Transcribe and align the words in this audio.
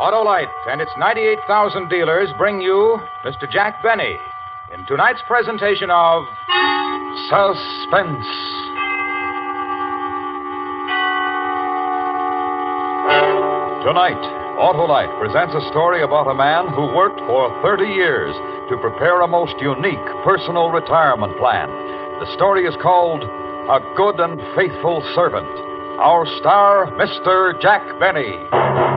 Autolite 0.00 0.48
and 0.66 0.80
its 0.80 0.90
98,000 0.96 1.90
dealers 1.90 2.30
bring 2.38 2.62
you 2.62 2.98
Mr. 3.22 3.44
Jack 3.52 3.82
Benny 3.82 4.16
in 4.72 4.86
tonight's 4.86 5.20
presentation 5.26 5.90
of 5.90 6.24
Suspense. 7.28 8.24
Tonight, 13.84 14.16
Autolite 14.56 15.12
presents 15.20 15.52
a 15.54 15.68
story 15.68 16.00
about 16.00 16.30
a 16.30 16.34
man 16.34 16.72
who 16.72 16.96
worked 16.96 17.20
for 17.28 17.52
30 17.60 17.84
years 17.84 18.34
to 18.70 18.78
prepare 18.80 19.20
a 19.20 19.28
most 19.28 19.60
unique 19.60 20.00
personal 20.24 20.70
retirement 20.70 21.36
plan. 21.36 21.68
The 22.20 22.32
story 22.36 22.64
is 22.64 22.74
called 22.80 23.22
A 23.22 23.80
Good 23.96 24.18
and 24.18 24.40
Faithful 24.56 25.04
Servant. 25.14 25.44
Our 26.00 26.24
star, 26.40 26.86
Mr. 26.96 27.60
Jack 27.60 27.84
Benny. 28.00 28.89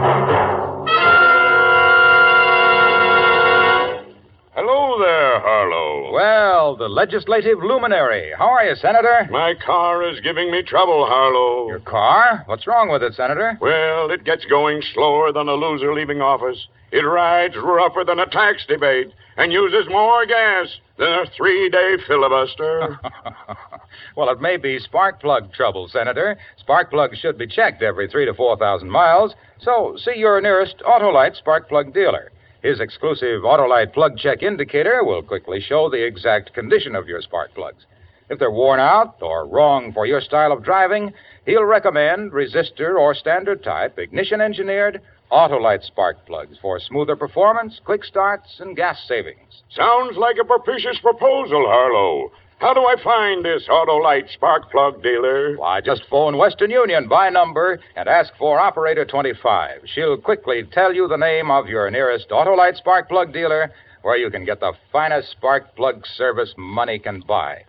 The 6.83 6.89
legislative 6.89 7.59
luminary. 7.63 8.33
How 8.37 8.49
are 8.49 8.65
you, 8.65 8.75
Senator? 8.75 9.25
My 9.31 9.53
car 9.65 10.03
is 10.03 10.19
giving 10.19 10.51
me 10.51 10.63
trouble, 10.63 11.05
Harlow. 11.05 11.69
Your 11.69 11.79
car? 11.79 12.43
What's 12.45 12.67
wrong 12.67 12.91
with 12.91 13.01
it, 13.01 13.13
Senator? 13.13 13.57
Well, 13.61 14.11
it 14.11 14.25
gets 14.25 14.43
going 14.43 14.81
slower 14.93 15.31
than 15.31 15.47
a 15.47 15.53
loser 15.53 15.93
leaving 15.93 16.19
office. 16.19 16.67
It 16.91 17.05
rides 17.05 17.55
rougher 17.55 18.03
than 18.03 18.19
a 18.19 18.25
tax 18.25 18.65
debate 18.67 19.13
and 19.37 19.53
uses 19.53 19.87
more 19.89 20.25
gas 20.25 20.67
than 20.97 21.07
a 21.07 21.25
three 21.37 21.69
day 21.69 21.95
filibuster. 22.05 22.99
well, 24.17 24.29
it 24.29 24.41
may 24.41 24.57
be 24.57 24.77
spark 24.77 25.21
plug 25.21 25.53
trouble, 25.53 25.87
Senator. 25.87 26.37
Spark 26.57 26.91
plugs 26.91 27.17
should 27.17 27.37
be 27.37 27.47
checked 27.47 27.81
every 27.81 28.09
three 28.09 28.25
to 28.25 28.33
four 28.33 28.57
thousand 28.57 28.89
miles, 28.89 29.35
so 29.61 29.95
see 30.03 30.17
your 30.17 30.41
nearest 30.41 30.83
Autolite 30.85 31.37
spark 31.37 31.69
plug 31.69 31.93
dealer. 31.93 32.32
His 32.63 32.79
exclusive 32.79 33.41
Autolite 33.41 33.91
plug 33.91 34.17
check 34.17 34.41
indicator 34.41 35.03
will 35.03 35.21
quickly 35.21 35.59
show 35.59 35.89
the 35.89 36.05
exact 36.05 36.53
condition 36.53 36.95
of 36.95 37.09
your 37.09 37.21
spark 37.21 37.53
plugs. 37.53 37.85
If 38.29 38.39
they're 38.39 38.49
worn 38.49 38.79
out 38.79 39.21
or 39.21 39.45
wrong 39.45 39.91
for 39.91 40.05
your 40.05 40.21
style 40.21 40.53
of 40.53 40.63
driving, 40.63 41.11
he'll 41.45 41.65
recommend 41.65 42.31
resistor 42.31 42.97
or 42.97 43.13
standard 43.15 43.65
type 43.65 43.99
ignition 43.99 44.39
engineered 44.39 45.01
Autolite 45.29 45.83
spark 45.83 46.25
plugs 46.25 46.57
for 46.61 46.79
smoother 46.79 47.17
performance, 47.17 47.81
quick 47.83 48.05
starts, 48.05 48.59
and 48.59 48.77
gas 48.77 49.03
savings. 49.07 49.63
Sounds 49.75 50.15
like 50.15 50.37
a 50.39 50.45
propitious 50.45 50.97
proposal, 51.01 51.65
Harlow. 51.67 52.31
How 52.63 52.73
do 52.73 52.79
I 52.79 52.95
find 53.03 53.43
this 53.43 53.67
Autolite 53.67 54.31
spark 54.31 54.71
plug 54.71 55.03
dealer? 55.03 55.57
Why, 55.57 55.81
just 55.81 56.03
phone 56.09 56.37
Western 56.37 56.71
Union 56.71 57.09
by 57.09 57.29
number 57.29 57.77
and 57.97 58.07
ask 58.07 58.31
for 58.39 58.57
Operator 58.57 59.03
25. 59.03 59.81
She'll 59.93 60.15
quickly 60.15 60.63
tell 60.71 60.93
you 60.93 61.09
the 61.09 61.17
name 61.17 61.51
of 61.51 61.67
your 61.67 61.91
nearest 61.91 62.29
Autolite 62.29 62.77
spark 62.77 63.09
plug 63.09 63.33
dealer 63.33 63.73
where 64.03 64.15
you 64.15 64.29
can 64.29 64.45
get 64.45 64.61
the 64.61 64.71
finest 64.93 65.31
spark 65.31 65.75
plug 65.75 66.07
service 66.15 66.53
money 66.57 66.99
can 66.99 67.19
buy. 67.27 67.65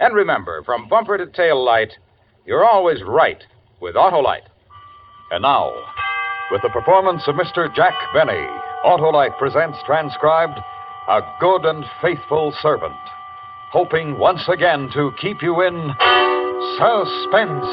And 0.00 0.14
remember, 0.14 0.62
from 0.62 0.88
bumper 0.88 1.18
to 1.18 1.26
tail 1.26 1.62
light, 1.62 1.92
you're 2.46 2.64
always 2.64 3.02
right 3.02 3.44
with 3.82 3.96
Autolite. 3.96 4.48
And 5.30 5.42
now, 5.42 5.74
with 6.50 6.62
the 6.62 6.70
performance 6.70 7.24
of 7.26 7.34
Mr. 7.34 7.68
Jack 7.76 7.92
Benny, 8.14 8.46
Autolite 8.82 9.36
presents 9.38 9.76
transcribed 9.84 10.58
A 11.06 11.20
Good 11.38 11.66
and 11.66 11.84
Faithful 12.00 12.54
Servant, 12.62 12.96
hoping 13.70 14.18
once 14.18 14.48
again 14.48 14.88
to 14.94 15.12
keep 15.20 15.42
you 15.42 15.60
in 15.62 15.74
suspense. 16.78 17.66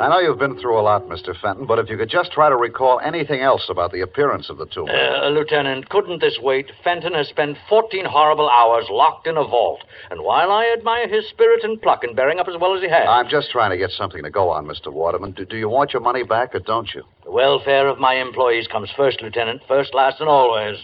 I 0.00 0.08
know 0.08 0.18
you've 0.18 0.38
been 0.38 0.58
through 0.58 0.80
a 0.80 0.82
lot, 0.82 1.06
Mr. 1.06 1.38
Fenton, 1.38 1.66
but 1.66 1.78
if 1.78 1.88
you 1.88 1.96
could 1.96 2.08
just 2.08 2.32
try 2.32 2.48
to 2.48 2.56
recall 2.56 2.98
anything 3.04 3.40
else 3.40 3.66
about 3.68 3.92
the 3.92 4.00
appearance 4.00 4.48
of 4.50 4.56
the 4.56 4.66
two 4.66 4.86
men. 4.86 4.96
Uh, 4.96 5.28
Lieutenant, 5.28 5.90
couldn't 5.90 6.20
this 6.20 6.38
wait? 6.42 6.72
Fenton 6.82 7.12
has 7.12 7.28
spent 7.28 7.56
14 7.68 8.06
horrible 8.06 8.48
hours 8.48 8.86
locked 8.90 9.28
in 9.28 9.36
a 9.36 9.44
vault. 9.44 9.84
And 10.10 10.22
while 10.22 10.50
I 10.50 10.74
admire 10.76 11.06
his 11.06 11.28
spirit 11.28 11.62
and 11.62 11.80
pluck 11.80 12.02
in 12.02 12.16
bearing 12.16 12.40
up 12.40 12.48
as 12.48 12.56
well 12.58 12.74
as 12.74 12.82
he 12.82 12.88
has, 12.88 13.06
I'm 13.06 13.28
just 13.28 13.50
trying 13.50 13.70
to 13.70 13.76
get 13.76 13.90
something 13.90 14.24
to 14.24 14.30
go 14.30 14.48
on, 14.48 14.66
Mr. 14.66 14.92
Waterman. 14.92 15.32
Do, 15.32 15.44
do 15.44 15.56
you 15.56 15.68
want 15.68 15.92
your 15.92 16.02
money 16.02 16.24
back 16.24 16.54
or 16.54 16.60
don't 16.60 16.88
you? 16.94 17.02
the 17.24 17.30
welfare 17.30 17.86
of 17.86 17.98
my 17.98 18.14
employees 18.14 18.66
comes 18.66 18.90
first, 18.96 19.22
Lieutenant. 19.22 19.62
First, 19.68 19.94
last, 19.94 20.20
and 20.20 20.28
always. 20.28 20.78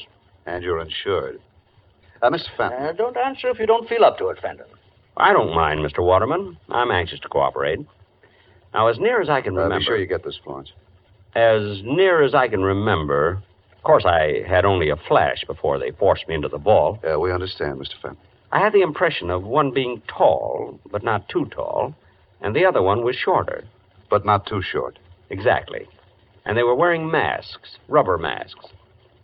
And 0.49 0.65
you're 0.65 0.81
insured. 0.81 1.41
Uh, 2.23 2.31
Mr. 2.31 2.49
Fenton. 2.57 2.83
Uh, 2.83 2.93
don't 2.93 3.17
answer 3.17 3.49
if 3.51 3.59
you 3.59 3.67
don't 3.67 3.89
feel 3.89 4.05
up 4.05 4.19
to 4.19 4.29
it, 4.29 4.39
Fenton. 4.41 4.67
I 5.17 5.33
don't 5.33 5.55
mind, 5.55 5.81
Mr. 5.81 6.03
Waterman. 6.03 6.57
I'm 6.71 6.91
anxious 6.91 7.21
to 7.21 7.29
cooperate. 7.29 7.81
Now, 8.73 8.89
as 8.89 8.99
near 8.99 9.21
as 9.21 9.29
I 9.29 9.41
can 9.41 9.55
Uh, 9.57 9.63
remember. 9.63 9.79
be 9.81 9.85
sure 9.85 9.97
you 9.99 10.07
get 10.07 10.25
this, 10.25 10.39
Florence. 10.43 10.73
As 11.35 11.83
near 11.85 12.23
as 12.23 12.35
I 12.35 12.49
can 12.49 12.63
remember. 12.63 13.43
Of 13.77 13.83
course, 13.85 14.05
I 14.07 14.43
had 14.49 14.65
only 14.65 14.89
a 14.91 14.97
flash 14.97 15.45
before 15.47 15.79
they 15.79 15.91
forced 15.93 16.27
me 16.29 16.35
into 16.35 16.49
the 16.49 16.59
vault. 16.59 16.99
Uh, 17.05 17.19
we 17.21 17.31
understand, 17.31 17.79
Mr. 17.79 17.95
Fenton. 18.01 18.19
I 18.51 18.59
had 18.61 18.73
the 18.73 18.81
impression 18.83 19.31
of 19.31 19.45
one 19.45 19.71
being 19.73 20.01
tall, 20.09 20.81
but 20.91 21.03
not 21.05 21.29
too 21.29 21.45
tall, 21.47 21.95
and 22.41 22.57
the 22.57 22.65
other 22.65 22.81
one 22.83 23.05
was 23.05 23.17
shorter. 23.17 23.65
But 24.11 24.25
not 24.25 24.47
too 24.47 24.63
short. 24.63 24.99
Exactly. 25.31 25.87
And 26.47 26.57
they 26.57 26.63
were 26.63 26.75
wearing 26.75 27.11
masks, 27.11 27.77
rubber 27.89 28.17
masks. 28.17 28.67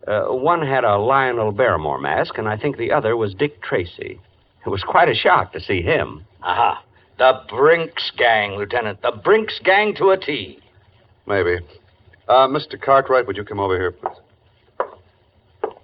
Uh, 0.06 0.25
one 0.34 0.66
had 0.66 0.84
a 0.84 0.98
Lionel 0.98 1.53
Barrymore 1.53 1.98
mask, 1.98 2.37
and 2.37 2.48
I 2.48 2.56
think 2.56 2.76
the 2.76 2.92
other 2.92 3.16
was 3.16 3.34
Dick 3.34 3.62
Tracy. 3.62 4.20
It 4.65 4.69
was 4.69 4.82
quite 4.82 5.09
a 5.09 5.15
shock 5.15 5.53
to 5.53 5.60
see 5.60 5.82
him. 5.82 6.25
Aha. 6.42 6.82
The 7.19 7.41
Brinks 7.48 8.10
gang, 8.16 8.53
Lieutenant. 8.56 9.00
The 9.03 9.12
Brinks 9.12 9.60
gang 9.62 9.94
to 9.97 10.10
a 10.10 10.19
T. 10.19 10.59
Maybe. 11.26 11.59
Uh, 12.28 12.48
Mr. 12.48 12.81
Cartwright, 12.81 13.26
would 13.26 13.37
you 13.37 13.44
come 13.44 13.60
over 13.60 13.76
here, 13.78 13.93
please? 13.93 14.16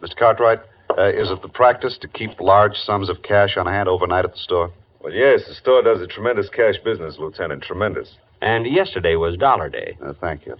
Mr. 0.02 0.16
Cartwright, 0.16 0.60
uh, 0.98 1.08
is 1.08 1.30
it 1.30 1.42
the 1.42 1.48
practice 1.48 1.98
to 2.00 2.08
keep 2.08 2.40
large 2.40 2.74
sums 2.74 3.08
of 3.08 3.22
cash 3.22 3.56
on 3.56 3.66
hand 3.66 3.88
overnight 3.88 4.24
at 4.24 4.32
the 4.32 4.38
store? 4.38 4.72
Well, 5.00 5.12
yes, 5.12 5.42
the 5.46 5.54
store 5.54 5.82
does 5.82 6.00
a 6.00 6.06
tremendous 6.06 6.48
cash 6.48 6.76
business, 6.84 7.16
Lieutenant. 7.18 7.62
Tremendous. 7.62 8.14
And 8.42 8.66
yesterday 8.66 9.16
was 9.16 9.36
Dollar 9.36 9.68
Day. 9.68 9.96
Uh, 10.04 10.14
thank 10.20 10.46
you. 10.46 10.56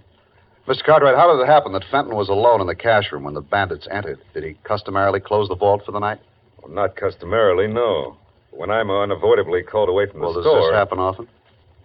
Mr. 0.67 0.83
Cartwright, 0.85 1.15
how 1.15 1.35
did 1.35 1.41
it 1.41 1.47
happen 1.47 1.73
that 1.73 1.83
Fenton 1.89 2.15
was 2.15 2.29
alone 2.29 2.61
in 2.61 2.67
the 2.67 2.75
cash 2.75 3.11
room 3.11 3.23
when 3.23 3.33
the 3.33 3.41
bandits 3.41 3.87
entered? 3.91 4.19
Did 4.33 4.43
he 4.43 4.55
customarily 4.63 5.19
close 5.19 5.47
the 5.47 5.55
vault 5.55 5.83
for 5.85 5.91
the 5.91 5.99
night? 5.99 6.19
Well, 6.61 6.71
not 6.71 6.95
customarily, 6.95 7.67
no. 7.67 8.17
When 8.51 8.69
I'm 8.69 8.91
unavoidably 8.91 9.63
called 9.63 9.89
away 9.89 10.05
from 10.07 10.19
Well, 10.21 10.33
the 10.33 10.41
does 10.43 10.51
store. 10.51 10.69
this 10.71 10.75
happen 10.75 10.99
often? 10.99 11.27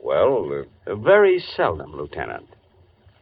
Well, 0.01 0.65
uh, 0.87 0.91
Uh, 0.91 0.95
Very 0.97 1.39
seldom, 1.41 1.97
Lieutenant. 1.97 2.47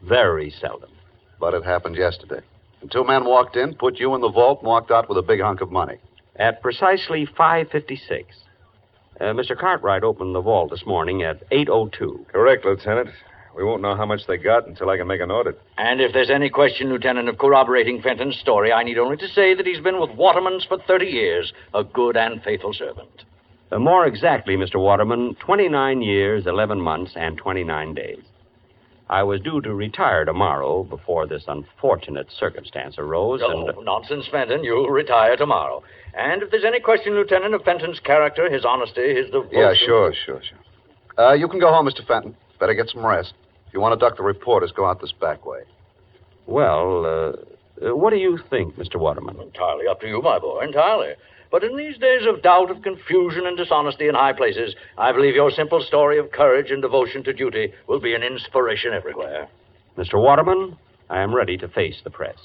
Very 0.03 0.51
seldom. 0.51 0.91
But 1.39 1.55
it 1.55 1.65
happened 1.65 1.97
yesterday. 1.97 2.41
And 2.81 2.91
two 2.91 3.05
men 3.05 3.25
walked 3.25 3.57
in, 3.57 3.75
put 3.75 3.99
you 4.01 4.15
in 4.15 4.21
the 4.21 4.29
vault, 4.31 4.61
and 4.61 4.69
walked 4.69 4.91
out 4.91 5.09
with 5.09 5.19
a 5.19 5.23
big 5.23 5.41
hunk 5.41 5.61
of 5.61 5.71
money. 5.71 5.99
At 6.37 6.63
precisely 6.63 7.27
5.56. 7.27 8.25
Uh, 9.21 9.25
Mr. 9.27 9.57
Cartwright 9.57 10.03
opened 10.03 10.35
the 10.35 10.41
vault 10.41 10.71
this 10.71 10.85
morning 10.85 11.23
at 11.23 11.49
8.02. 11.51 12.27
correct, 12.29 12.65
Lieutenant. 12.65 13.11
We 13.57 13.63
won't 13.65 13.83
know 13.83 13.95
how 13.95 14.05
much 14.07 14.27
they 14.27 14.37
got 14.37 14.67
until 14.67 14.91
I 14.91 14.97
can 14.97 15.07
make 15.07 15.21
an 15.21 15.31
audit. 15.31 15.61
And 15.79 16.01
if 16.01 16.13
there's 16.13 16.31
any 16.31 16.51
question, 16.51 16.89
Lieutenant, 16.89 17.29
of 17.29 17.39
corroborating 17.39 18.03
Fenton's 18.03 18.37
story, 18.39 18.73
I 18.73 18.83
need 18.83 18.99
only 18.99 19.17
to 19.19 19.29
say 19.29 19.55
that 19.55 19.67
he's 19.67 19.81
been 19.81 20.01
with 20.01 20.11
Waterman's 20.11 20.65
for 20.65 20.79
30 20.79 21.07
years, 21.07 21.53
a 21.73 21.85
good 21.85 22.17
and 22.17 22.43
faithful 22.43 22.73
servant. 22.73 23.25
Uh, 23.71 23.79
more 23.79 24.07
exactly, 24.07 24.57
Mr. 24.57 24.77
Waterman, 24.81 25.37
29 25.37 26.03
years, 26.03 26.47
11 26.47 26.81
months, 26.81 27.13
and 27.15 27.39
29 27.39 27.95
days. 27.95 28.23
I 29.09 29.23
was 29.23 29.41
due 29.41 29.61
to 29.61 29.75
retire 29.75 30.25
tomorrow 30.25 30.83
before 30.83 31.27
this 31.27 31.45
unfortunate 31.47 32.27
circumstance 32.33 32.97
arose, 32.99 33.41
Oh, 33.45 33.69
and... 33.69 33.85
nonsense, 33.85 34.27
Fenton. 34.31 34.65
You'll 34.65 34.89
retire 34.89 35.37
tomorrow. 35.37 35.83
And 36.15 36.43
if 36.43 36.51
there's 36.51 36.65
any 36.65 36.81
question, 36.81 37.15
Lieutenant, 37.15 37.55
of 37.55 37.63
Fenton's 37.63 38.01
character, 38.01 38.51
his 38.51 38.65
honesty, 38.65 39.15
his 39.15 39.27
devotion. 39.27 39.59
Yeah, 39.59 39.75
sure, 39.75 40.13
sure, 40.25 40.41
sure. 40.43 41.25
Uh, 41.25 41.35
you 41.35 41.49
can 41.49 41.61
go 41.61 41.69
home, 41.69 41.87
Mr. 41.87 42.05
Fenton. 42.07 42.35
Better 42.59 42.75
get 42.75 42.89
some 42.89 43.05
rest. 43.05 43.35
If 43.75 43.79
you 43.79 43.83
want 43.83 43.99
to 43.99 44.07
duck 44.07 44.17
the 44.17 44.23
reporters, 44.23 44.71
go 44.71 44.87
out 44.87 45.01
this 45.01 45.11
back 45.11 45.45
way. 45.45 45.63
Well, 46.47 47.05
uh, 47.05 47.85
uh, 47.85 47.97
what 47.97 48.11
do 48.11 48.19
you 48.19 48.39
think, 48.49 48.77
Mr. 48.77 49.01
Waterman? 49.01 49.41
Entirely 49.41 49.89
up 49.89 50.01
to 50.03 50.07
you, 50.07 50.23
my 50.23 50.39
boy, 50.39 50.61
entirely. 50.63 51.15
But 51.51 51.65
in 51.65 51.77
these 51.77 51.99
days 51.99 52.23
of 52.25 52.41
doubt, 52.41 52.71
of 52.71 52.83
confusion, 52.83 53.47
and 53.47 53.57
dishonesty 53.57 54.07
in 54.07 54.15
high 54.15 54.33
places, 54.33 54.77
I 54.97 55.11
believe 55.11 55.35
your 55.35 55.51
simple 55.51 55.81
story 55.81 56.21
of 56.21 56.31
courage 56.31 56.71
and 56.71 56.83
devotion 56.83 57.25
to 57.25 57.33
duty 57.33 57.73
will 57.89 57.99
be 57.99 58.15
an 58.15 58.23
inspiration 58.23 58.93
everywhere. 58.93 59.49
Mr. 59.99 60.23
Waterman, 60.23 60.79
I 61.11 61.23
am 61.23 61.35
ready 61.35 61.57
to 61.57 61.67
face 61.67 62.01
the 62.05 62.11
press. 62.11 62.39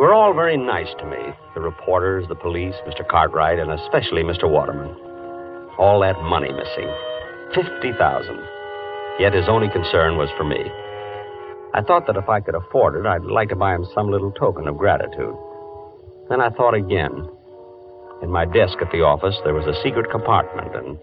Were 0.00 0.14
all 0.14 0.32
very 0.32 0.56
nice 0.56 0.88
to 0.98 1.04
me 1.04 1.18
the 1.54 1.60
reporters, 1.60 2.26
the 2.28 2.34
police, 2.34 2.74
Mr. 2.86 3.06
Cartwright, 3.06 3.58
and 3.58 3.70
especially 3.70 4.22
Mr. 4.22 4.48
Waterman. 4.48 4.96
All 5.78 6.00
that 6.00 6.18
money 6.22 6.50
missing 6.50 6.88
50000 7.54 8.38
Yet 9.18 9.34
his 9.34 9.46
only 9.46 9.68
concern 9.68 10.16
was 10.16 10.30
for 10.38 10.44
me. 10.44 10.70
I 11.74 11.82
thought 11.82 12.06
that 12.06 12.16
if 12.16 12.30
I 12.30 12.40
could 12.40 12.54
afford 12.54 12.96
it, 12.96 13.04
I'd 13.04 13.24
like 13.24 13.50
to 13.50 13.56
buy 13.56 13.74
him 13.74 13.84
some 13.94 14.10
little 14.10 14.32
token 14.32 14.66
of 14.66 14.78
gratitude. 14.78 15.36
Then 16.30 16.40
I 16.40 16.48
thought 16.48 16.72
again. 16.72 17.28
In 18.22 18.30
my 18.30 18.46
desk 18.46 18.78
at 18.80 18.90
the 18.92 19.02
office, 19.02 19.36
there 19.44 19.54
was 19.54 19.66
a 19.66 19.78
secret 19.82 20.10
compartment, 20.10 20.74
and 20.74 20.98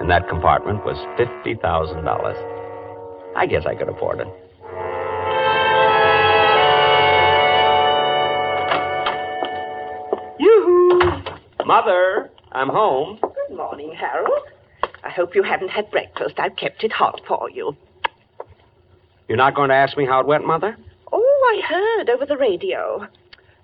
in 0.00 0.08
that 0.08 0.28
compartment 0.28 0.84
was 0.84 0.96
$50,000. 1.18 3.36
I 3.36 3.46
guess 3.46 3.66
I 3.66 3.76
could 3.76 3.88
afford 3.88 4.20
it. 4.20 4.49
Mother, 11.70 12.32
I'm 12.50 12.68
home. 12.68 13.20
Good 13.22 13.56
morning, 13.56 13.94
Harold. 13.94 14.40
I 15.04 15.08
hope 15.08 15.36
you 15.36 15.44
haven't 15.44 15.68
had 15.68 15.88
breakfast. 15.92 16.34
I've 16.36 16.56
kept 16.56 16.82
it 16.82 16.90
hot 16.90 17.20
for 17.28 17.48
you. 17.48 17.76
You're 19.28 19.38
not 19.38 19.54
going 19.54 19.68
to 19.68 19.76
ask 19.76 19.96
me 19.96 20.04
how 20.04 20.18
it 20.18 20.26
went, 20.26 20.44
Mother? 20.44 20.76
Oh, 21.12 21.54
I 21.56 21.62
heard 21.64 22.10
over 22.10 22.26
the 22.26 22.36
radio. 22.36 23.06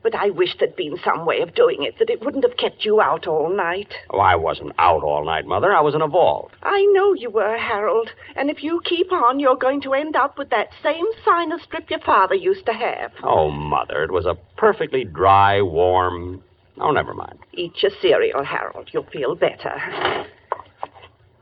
But 0.05 0.15
I 0.15 0.31
wish 0.31 0.51
there'd 0.57 0.77
been 0.77 1.01
some 1.05 1.27
way 1.27 1.41
of 1.41 1.57
doing 1.57 1.83
it 1.83 1.99
that 1.99 2.09
it 2.09 2.25
wouldn't 2.25 2.45
have 2.45 2.57
kept 2.57 2.85
you 2.85 3.01
out 3.01 3.27
all 3.27 3.51
night. 3.51 3.93
Oh, 4.11 4.21
I 4.21 4.37
wasn't 4.37 4.75
out 4.79 5.03
all 5.03 5.25
night, 5.25 5.45
Mother. 5.45 5.75
I 5.75 5.81
was 5.81 5.97
in 5.97 6.01
a 6.01 6.07
vault. 6.07 6.53
I 6.63 6.87
know 6.93 7.13
you 7.13 7.29
were, 7.29 7.59
Harold. 7.59 8.11
And 8.37 8.51
if 8.51 8.63
you 8.63 8.81
keep 8.85 9.11
on, 9.11 9.41
you're 9.41 9.57
going 9.57 9.81
to 9.81 9.95
end 9.95 10.15
up 10.15 10.39
with 10.39 10.51
that 10.51 10.69
same 10.81 11.07
sinus 11.25 11.65
strip 11.65 11.91
your 11.91 11.99
father 11.99 12.37
used 12.37 12.67
to 12.67 12.73
have. 12.73 13.11
Oh, 13.25 13.51
Mother, 13.51 14.05
it 14.05 14.13
was 14.13 14.27
a 14.27 14.39
perfectly 14.57 15.03
dry, 15.03 15.61
warm. 15.61 16.45
Oh, 16.81 16.91
never 16.91 17.15
mind. 17.15 17.39
Eat 17.53 17.73
your 17.83 17.93
cereal, 18.01 18.45
Harold. 18.45 18.91
You'll 18.93 19.07
feel 19.07 19.35
better. 19.35 20.27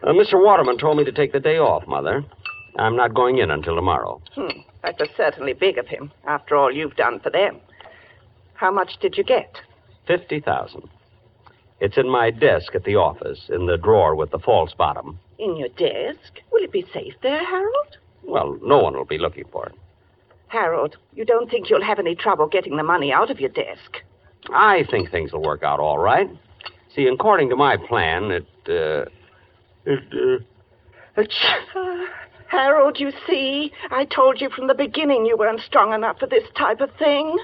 Uh, 0.02 0.12
Mr. 0.12 0.34
Waterman 0.34 0.78
told 0.78 0.96
me 0.98 1.04
to 1.04 1.12
take 1.12 1.32
the 1.32 1.40
day 1.40 1.58
off, 1.58 1.86
Mother. 1.86 2.24
I'm 2.78 2.96
not 2.96 3.14
going 3.14 3.38
in 3.38 3.50
until 3.50 3.74
tomorrow. 3.74 4.20
Hmm. 4.34 4.60
That 4.82 4.96
was 4.98 5.08
certainly 5.16 5.52
big 5.54 5.78
of 5.78 5.86
him, 5.86 6.12
after 6.26 6.56
all 6.56 6.70
you've 6.72 6.96
done 6.96 7.20
for 7.20 7.30
them. 7.30 7.60
How 8.54 8.70
much 8.70 8.98
did 9.00 9.16
you 9.16 9.24
get? 9.24 9.60
Fifty 10.06 10.40
thousand. 10.40 10.88
It's 11.80 11.96
in 11.96 12.08
my 12.08 12.30
desk 12.30 12.74
at 12.74 12.84
the 12.84 12.96
office, 12.96 13.40
in 13.48 13.66
the 13.66 13.76
drawer 13.76 14.14
with 14.14 14.30
the 14.30 14.38
false 14.38 14.72
bottom. 14.76 15.18
In 15.38 15.56
your 15.56 15.68
desk? 15.70 16.40
Will 16.52 16.62
it 16.62 16.72
be 16.72 16.86
safe 16.92 17.14
there, 17.22 17.44
Harold? 17.44 17.98
Well, 18.22 18.58
no 18.62 18.78
one 18.78 18.94
will 18.94 19.04
be 19.04 19.18
looking 19.18 19.44
for 19.50 19.66
it. 19.66 19.74
Harold, 20.48 20.96
you 21.14 21.24
don't 21.24 21.50
think 21.50 21.68
you'll 21.68 21.82
have 21.82 21.98
any 21.98 22.14
trouble 22.14 22.46
getting 22.46 22.76
the 22.76 22.82
money 22.82 23.12
out 23.12 23.30
of 23.30 23.40
your 23.40 23.50
desk? 23.50 23.98
I 24.52 24.84
think 24.90 25.10
things 25.10 25.32
will 25.32 25.42
work 25.42 25.62
out 25.62 25.80
all 25.80 25.98
right. 25.98 26.28
See, 26.94 27.06
according 27.06 27.50
to 27.50 27.56
my 27.56 27.76
plan, 27.76 28.30
it, 28.30 28.46
uh, 28.68 29.08
it, 29.84 30.02
uh, 30.12 30.44
Uh, 31.16 32.04
Harold, 32.48 33.00
you 33.00 33.10
see, 33.26 33.72
I 33.90 34.04
told 34.04 34.40
you 34.40 34.48
from 34.50 34.68
the 34.68 34.74
beginning 34.74 35.26
you 35.26 35.36
weren't 35.36 35.60
strong 35.60 35.92
enough 35.92 36.18
for 36.18 36.26
this 36.26 36.44
type 36.56 36.80
of 36.80 36.90
thing. 36.98 37.36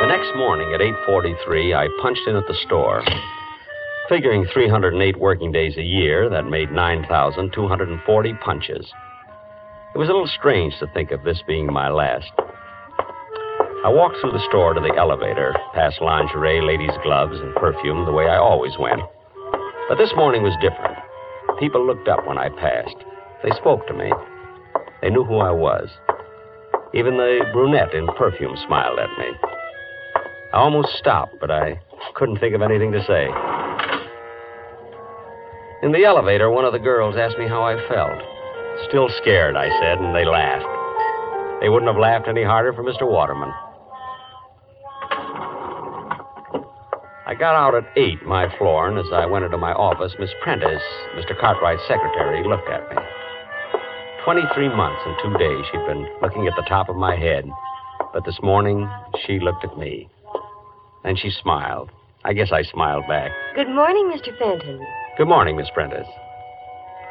The 0.00 0.06
next 0.08 0.34
morning 0.36 0.72
at 0.74 0.80
8:43, 0.80 1.74
I 1.74 1.88
punched 2.02 2.26
in 2.26 2.36
at 2.36 2.46
the 2.48 2.54
store. 2.54 3.02
Figuring 4.08 4.46
308 4.52 5.18
working 5.18 5.50
days 5.50 5.76
a 5.76 5.82
year, 5.82 6.30
that 6.30 6.46
made 6.46 6.70
9,240 6.70 8.34
punches. 8.34 8.86
It 9.94 9.98
was 9.98 10.08
a 10.08 10.12
little 10.12 10.28
strange 10.28 10.78
to 10.78 10.86
think 10.94 11.10
of 11.10 11.24
this 11.24 11.42
being 11.48 11.66
my 11.72 11.88
last. 11.88 12.30
I 13.84 13.88
walked 13.88 14.18
through 14.20 14.30
the 14.30 14.46
store 14.48 14.74
to 14.74 14.80
the 14.80 14.94
elevator, 14.96 15.52
past 15.74 16.00
lingerie, 16.00 16.60
ladies' 16.60 16.96
gloves, 17.02 17.40
and 17.40 17.52
perfume 17.56 18.04
the 18.04 18.12
way 18.12 18.28
I 18.28 18.36
always 18.36 18.78
went. 18.78 19.00
But 19.88 19.98
this 19.98 20.12
morning 20.14 20.44
was 20.44 20.54
different. 20.60 20.96
People 21.58 21.84
looked 21.84 22.06
up 22.06 22.28
when 22.28 22.38
I 22.38 22.48
passed. 22.48 22.96
They 23.42 23.50
spoke 23.56 23.88
to 23.88 23.94
me. 23.94 24.12
They 25.02 25.10
knew 25.10 25.24
who 25.24 25.38
I 25.38 25.50
was. 25.50 25.88
Even 26.94 27.16
the 27.16 27.44
brunette 27.52 27.92
in 27.92 28.06
perfume 28.16 28.56
smiled 28.66 29.00
at 29.00 29.10
me. 29.18 29.26
I 30.52 30.58
almost 30.58 30.96
stopped, 30.96 31.34
but 31.40 31.50
I 31.50 31.80
couldn't 32.14 32.38
think 32.38 32.54
of 32.54 32.62
anything 32.62 32.92
to 32.92 33.04
say. 33.04 33.26
In 35.82 35.92
the 35.92 36.04
elevator, 36.04 36.50
one 36.50 36.64
of 36.64 36.72
the 36.72 36.78
girls 36.78 37.16
asked 37.16 37.38
me 37.38 37.46
how 37.46 37.62
I 37.62 37.76
felt. 37.88 38.18
Still 38.88 39.08
scared, 39.20 39.56
I 39.56 39.68
said, 39.80 39.98
and 39.98 40.14
they 40.14 40.24
laughed. 40.24 40.64
They 41.60 41.68
wouldn't 41.68 41.90
have 41.90 42.00
laughed 42.00 42.28
any 42.28 42.44
harder 42.44 42.72
for 42.72 42.82
Mr. 42.82 43.08
Waterman. 43.08 43.52
I 47.26 47.34
got 47.34 47.54
out 47.56 47.74
at 47.74 47.84
8, 47.96 48.22
my 48.24 48.48
floor, 48.56 48.88
and 48.88 48.98
as 48.98 49.12
I 49.12 49.26
went 49.26 49.44
into 49.44 49.58
my 49.58 49.72
office, 49.72 50.14
Miss 50.18 50.30
Prentice, 50.42 50.82
Mr. 51.16 51.38
Cartwright's 51.38 51.82
secretary, 51.88 52.46
looked 52.46 52.70
at 52.70 52.88
me. 52.88 53.02
23 54.24 54.68
months 54.68 55.02
and 55.04 55.16
two 55.22 55.38
days 55.38 55.64
she'd 55.70 55.86
been 55.86 56.08
looking 56.22 56.46
at 56.46 56.56
the 56.56 56.66
top 56.68 56.88
of 56.88 56.96
my 56.96 57.16
head, 57.16 57.44
but 58.12 58.24
this 58.24 58.38
morning 58.42 58.88
she 59.26 59.40
looked 59.40 59.64
at 59.64 59.76
me. 59.76 60.08
Then 61.04 61.16
she 61.16 61.30
smiled. 61.30 61.90
I 62.24 62.32
guess 62.32 62.50
I 62.50 62.62
smiled 62.62 63.06
back. 63.08 63.30
Good 63.54 63.68
morning, 63.68 64.10
Mr. 64.14 64.36
Fenton. 64.38 64.80
Good 65.16 65.28
morning, 65.28 65.56
Miss 65.56 65.70
Prentice. 65.72 66.06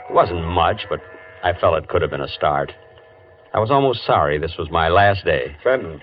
It 0.10 0.14
wasn't 0.14 0.46
much, 0.48 0.86
but 0.90 1.02
I 1.44 1.54
felt 1.54 1.78
it 1.82 1.90
could 1.90 2.02
have 2.02 2.12
been 2.12 2.22
a 2.22 2.28
start. 2.28 2.72
I 3.54 3.60
was 3.60 3.72
almost 3.72 4.06
sorry 4.06 4.38
this 4.38 4.58
was 4.60 4.70
my 4.70 4.90
last 4.90 5.26
day. 5.26 5.56
Fenton. 5.64 6.02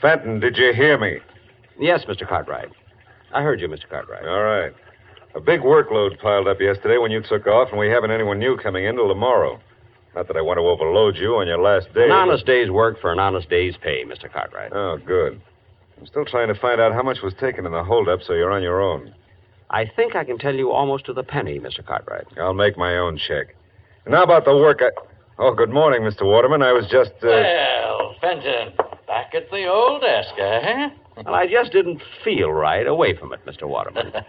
Fenton, 0.00 0.38
did 0.40 0.56
you 0.56 0.72
hear 0.72 0.98
me? 0.98 1.18
Yes, 1.80 2.04
Mr. 2.08 2.28
Cartwright. 2.28 2.68
I 3.32 3.42
heard 3.42 3.60
you, 3.60 3.68
Mr. 3.68 3.88
Cartwright. 3.88 4.24
All 4.24 4.42
right. 4.42 4.72
A 5.34 5.40
big 5.40 5.62
workload 5.62 6.20
piled 6.20 6.46
up 6.46 6.60
yesterday 6.60 6.98
when 6.98 7.10
you 7.10 7.20
took 7.22 7.46
off, 7.48 7.70
and 7.70 7.78
we 7.80 7.88
haven't 7.88 8.12
anyone 8.12 8.38
new 8.38 8.56
coming 8.56 8.84
in 8.84 8.94
till 8.94 9.08
tomorrow. 9.08 9.58
Not 10.14 10.28
that 10.28 10.36
I 10.36 10.42
want 10.42 10.58
to 10.58 10.62
overload 10.62 11.16
you 11.16 11.34
on 11.36 11.48
your 11.48 11.58
last 11.58 11.92
day. 11.92 12.04
An 12.04 12.10
but- 12.10 12.14
honest 12.18 12.46
day's 12.46 12.70
work 12.70 13.00
for 13.00 13.10
an 13.10 13.18
honest 13.18 13.50
day's 13.50 13.74
pay, 13.82 14.04
Mr. 14.04 14.32
Cartwright. 14.32 14.72
Oh, 14.72 14.98
good. 15.04 15.40
I'm 15.98 16.06
still 16.06 16.24
trying 16.24 16.48
to 16.48 16.60
find 16.60 16.80
out 16.80 16.92
how 16.92 17.02
much 17.02 17.18
was 17.22 17.34
taken 17.40 17.66
in 17.66 17.72
the 17.72 17.82
holdup, 17.82 18.22
so 18.22 18.34
you're 18.34 18.52
on 18.52 18.62
your 18.62 18.80
own. 18.80 19.12
I 19.74 19.90
think 19.96 20.14
I 20.14 20.22
can 20.22 20.38
tell 20.38 20.54
you 20.54 20.70
almost 20.70 21.04
to 21.06 21.12
the 21.12 21.24
penny, 21.24 21.58
Mr. 21.58 21.84
Cartwright. 21.84 22.28
I'll 22.38 22.54
make 22.54 22.78
my 22.78 22.96
own 22.96 23.18
check. 23.18 23.56
And 24.04 24.14
how 24.14 24.22
about 24.22 24.44
the 24.44 24.56
work 24.56 24.78
I. 24.80 24.90
Oh, 25.36 25.52
good 25.52 25.70
morning, 25.70 26.02
Mr. 26.02 26.22
Waterman. 26.22 26.62
I 26.62 26.70
was 26.70 26.86
just. 26.86 27.10
Uh... 27.20 27.26
Well, 27.26 28.14
Fenton, 28.20 28.72
back 29.08 29.34
at 29.34 29.50
the 29.50 29.66
old 29.66 30.00
desk, 30.00 30.32
eh? 30.38 30.90
Well, 31.24 31.34
I 31.34 31.48
just 31.48 31.72
didn't 31.72 32.00
feel 32.22 32.52
right 32.52 32.86
away 32.86 33.16
from 33.16 33.32
it, 33.32 33.44
Mr. 33.46 33.68
Waterman. 33.68 34.12
hey, 34.12 34.22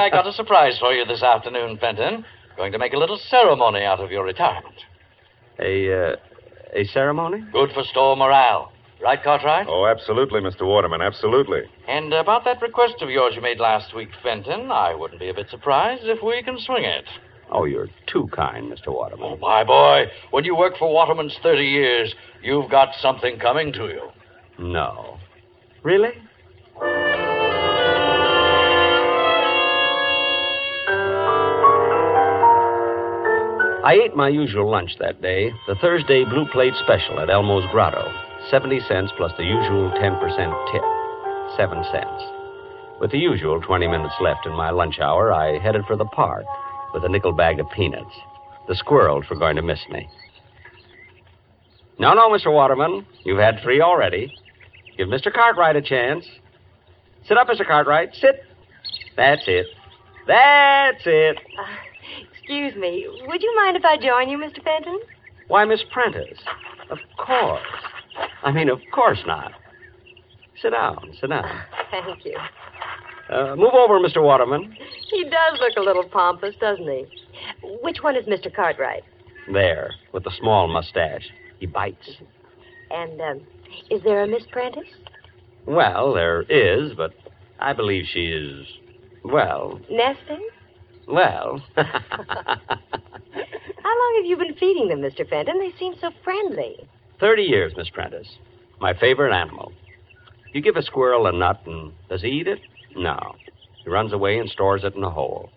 I 0.00 0.08
got 0.10 0.26
a 0.26 0.32
surprise 0.32 0.76
for 0.80 0.92
you 0.92 1.04
this 1.04 1.22
afternoon, 1.22 1.78
Fenton. 1.78 2.24
Going 2.56 2.72
to 2.72 2.78
make 2.78 2.94
a 2.94 2.98
little 2.98 3.20
ceremony 3.28 3.84
out 3.84 4.00
of 4.00 4.10
your 4.10 4.24
retirement. 4.24 4.74
a, 5.60 6.10
uh, 6.12 6.16
a 6.74 6.84
ceremony? 6.86 7.44
Good 7.52 7.70
for 7.74 7.84
store 7.84 8.16
morale. 8.16 8.71
Right, 9.02 9.20
Cartwright? 9.20 9.66
Oh, 9.68 9.86
absolutely, 9.86 10.40
Mr. 10.40 10.62
Waterman. 10.64 11.02
Absolutely. 11.02 11.62
And 11.88 12.12
about 12.12 12.44
that 12.44 12.62
request 12.62 13.02
of 13.02 13.10
yours 13.10 13.34
you 13.34 13.42
made 13.42 13.58
last 13.58 13.94
week, 13.96 14.10
Fenton, 14.22 14.70
I 14.70 14.94
wouldn't 14.94 15.18
be 15.18 15.28
a 15.28 15.34
bit 15.34 15.50
surprised 15.50 16.04
if 16.04 16.22
we 16.22 16.40
can 16.44 16.56
swing 16.60 16.84
it. 16.84 17.04
Oh, 17.50 17.64
you're 17.64 17.88
too 18.06 18.28
kind, 18.32 18.72
Mr. 18.72 18.88
Waterman. 18.94 19.32
Oh, 19.32 19.36
my 19.38 19.64
boy, 19.64 20.04
when 20.30 20.44
you 20.44 20.54
work 20.54 20.78
for 20.78 20.92
Waterman's 20.92 21.36
30 21.42 21.64
years, 21.64 22.14
you've 22.42 22.70
got 22.70 22.94
something 23.00 23.40
coming 23.40 23.72
to 23.72 23.88
you. 23.88 24.08
No. 24.58 25.18
Really? 25.82 26.12
I 33.84 33.98
ate 34.04 34.14
my 34.14 34.28
usual 34.28 34.70
lunch 34.70 34.92
that 35.00 35.20
day, 35.20 35.50
the 35.66 35.74
Thursday 35.74 36.24
Blue 36.24 36.46
Plate 36.52 36.74
Special 36.84 37.18
at 37.18 37.28
Elmo's 37.28 37.68
Grotto. 37.72 38.31
70 38.50 38.80
cents 38.88 39.12
plus 39.16 39.32
the 39.36 39.44
usual 39.44 39.90
10% 39.90 40.72
tip. 40.72 40.82
7 41.56 41.84
cents. 41.92 42.22
With 43.00 43.10
the 43.10 43.18
usual 43.18 43.60
20 43.60 43.86
minutes 43.88 44.14
left 44.20 44.46
in 44.46 44.52
my 44.52 44.70
lunch 44.70 44.98
hour, 45.00 45.32
I 45.32 45.58
headed 45.58 45.84
for 45.86 45.96
the 45.96 46.04
park 46.04 46.44
with 46.94 47.04
a 47.04 47.08
nickel 47.08 47.32
bag 47.32 47.60
of 47.60 47.70
peanuts. 47.70 48.14
The 48.68 48.74
squirrels 48.76 49.24
were 49.28 49.36
going 49.36 49.56
to 49.56 49.62
miss 49.62 49.80
me. 49.90 50.08
No, 51.98 52.14
no, 52.14 52.30
Mr. 52.30 52.52
Waterman. 52.52 53.06
You've 53.24 53.38
had 53.38 53.60
three 53.62 53.80
already. 53.80 54.34
Give 54.96 55.08
Mr. 55.08 55.32
Cartwright 55.32 55.76
a 55.76 55.82
chance. 55.82 56.24
Sit 57.26 57.36
up, 57.36 57.48
Mr. 57.48 57.66
Cartwright. 57.66 58.14
Sit. 58.14 58.44
That's 59.16 59.42
it. 59.46 59.66
That's 60.26 61.02
it. 61.06 61.38
Uh, 61.58 61.64
excuse 62.32 62.74
me. 62.76 63.06
Would 63.26 63.42
you 63.42 63.54
mind 63.56 63.76
if 63.76 63.84
I 63.84 63.96
join 63.96 64.28
you, 64.28 64.38
Mr. 64.38 64.62
Fenton? 64.62 65.00
Why, 65.48 65.64
Miss 65.64 65.82
Prentice. 65.92 66.38
Of 66.90 66.98
course. 67.18 67.60
I 68.42 68.52
mean, 68.52 68.68
of 68.68 68.80
course 68.92 69.20
not. 69.26 69.52
Sit 70.60 70.70
down. 70.70 71.14
Sit 71.20 71.30
down. 71.30 71.62
Thank 71.90 72.24
you. 72.24 72.36
Uh, 73.30 73.56
move 73.56 73.74
over, 73.74 73.98
Mr. 73.98 74.22
Waterman. 74.22 74.76
He 75.10 75.24
does 75.24 75.58
look 75.60 75.76
a 75.76 75.80
little 75.80 76.04
pompous, 76.04 76.54
doesn't 76.60 76.86
he? 76.86 77.06
Which 77.82 78.02
one 78.02 78.16
is 78.16 78.26
Mr. 78.26 78.54
Cartwright? 78.54 79.02
There, 79.52 79.90
with 80.12 80.24
the 80.24 80.32
small 80.38 80.68
mustache. 80.68 81.28
He 81.58 81.66
bites. 81.66 82.10
And 82.90 83.20
um, 83.20 83.40
is 83.90 84.02
there 84.02 84.22
a 84.22 84.28
Miss 84.28 84.44
Prentice? 84.50 84.82
Well, 85.66 86.12
there 86.12 86.42
is, 86.42 86.92
but 86.94 87.12
I 87.58 87.72
believe 87.72 88.04
she 88.12 88.26
is. 88.26 88.66
Well, 89.24 89.80
Nesting? 89.90 90.48
well. 91.08 91.62
How 91.76 91.88
long 93.98 94.12
long 94.12 94.22
have 94.22 94.28
you 94.28 94.36
been 94.36 94.54
feeding 94.54 94.88
them, 94.88 95.00
Mr. 95.00 95.28
Fenton? 95.28 95.58
They 95.58 95.72
seem 95.78 95.94
so 96.00 96.10
friendly. 96.24 96.76
Thirty 97.22 97.44
years, 97.44 97.72
Miss 97.76 97.88
Prentice. 97.88 98.26
My 98.80 98.94
favorite 98.94 99.32
animal. 99.32 99.72
You 100.52 100.60
give 100.60 100.74
a 100.74 100.82
squirrel 100.82 101.28
a 101.28 101.32
nut, 101.32 101.60
and 101.66 101.92
does 102.08 102.20
he 102.20 102.26
eat 102.26 102.48
it? 102.48 102.58
No. 102.96 103.36
He 103.84 103.90
runs 103.90 104.12
away 104.12 104.38
and 104.40 104.50
stores 104.50 104.82
it 104.82 104.96
in 104.96 105.04
a 105.04 105.08
hole. 105.08 105.48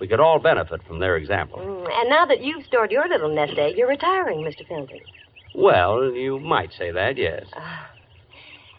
We 0.00 0.06
could 0.06 0.20
all 0.20 0.38
benefit 0.38 0.80
from 0.86 1.00
their 1.00 1.16
example. 1.16 1.58
Mm, 1.58 1.90
and 1.92 2.08
now 2.08 2.24
that 2.26 2.40
you've 2.40 2.64
stored 2.66 2.92
your 2.92 3.08
little 3.08 3.34
nest 3.34 3.58
egg, 3.58 3.76
you're 3.76 3.88
retiring, 3.88 4.42
Mr. 4.42 4.64
Fenton. 4.68 5.00
Well, 5.56 6.12
you 6.12 6.38
might 6.38 6.70
say 6.72 6.92
that, 6.92 7.18
yes. 7.18 7.46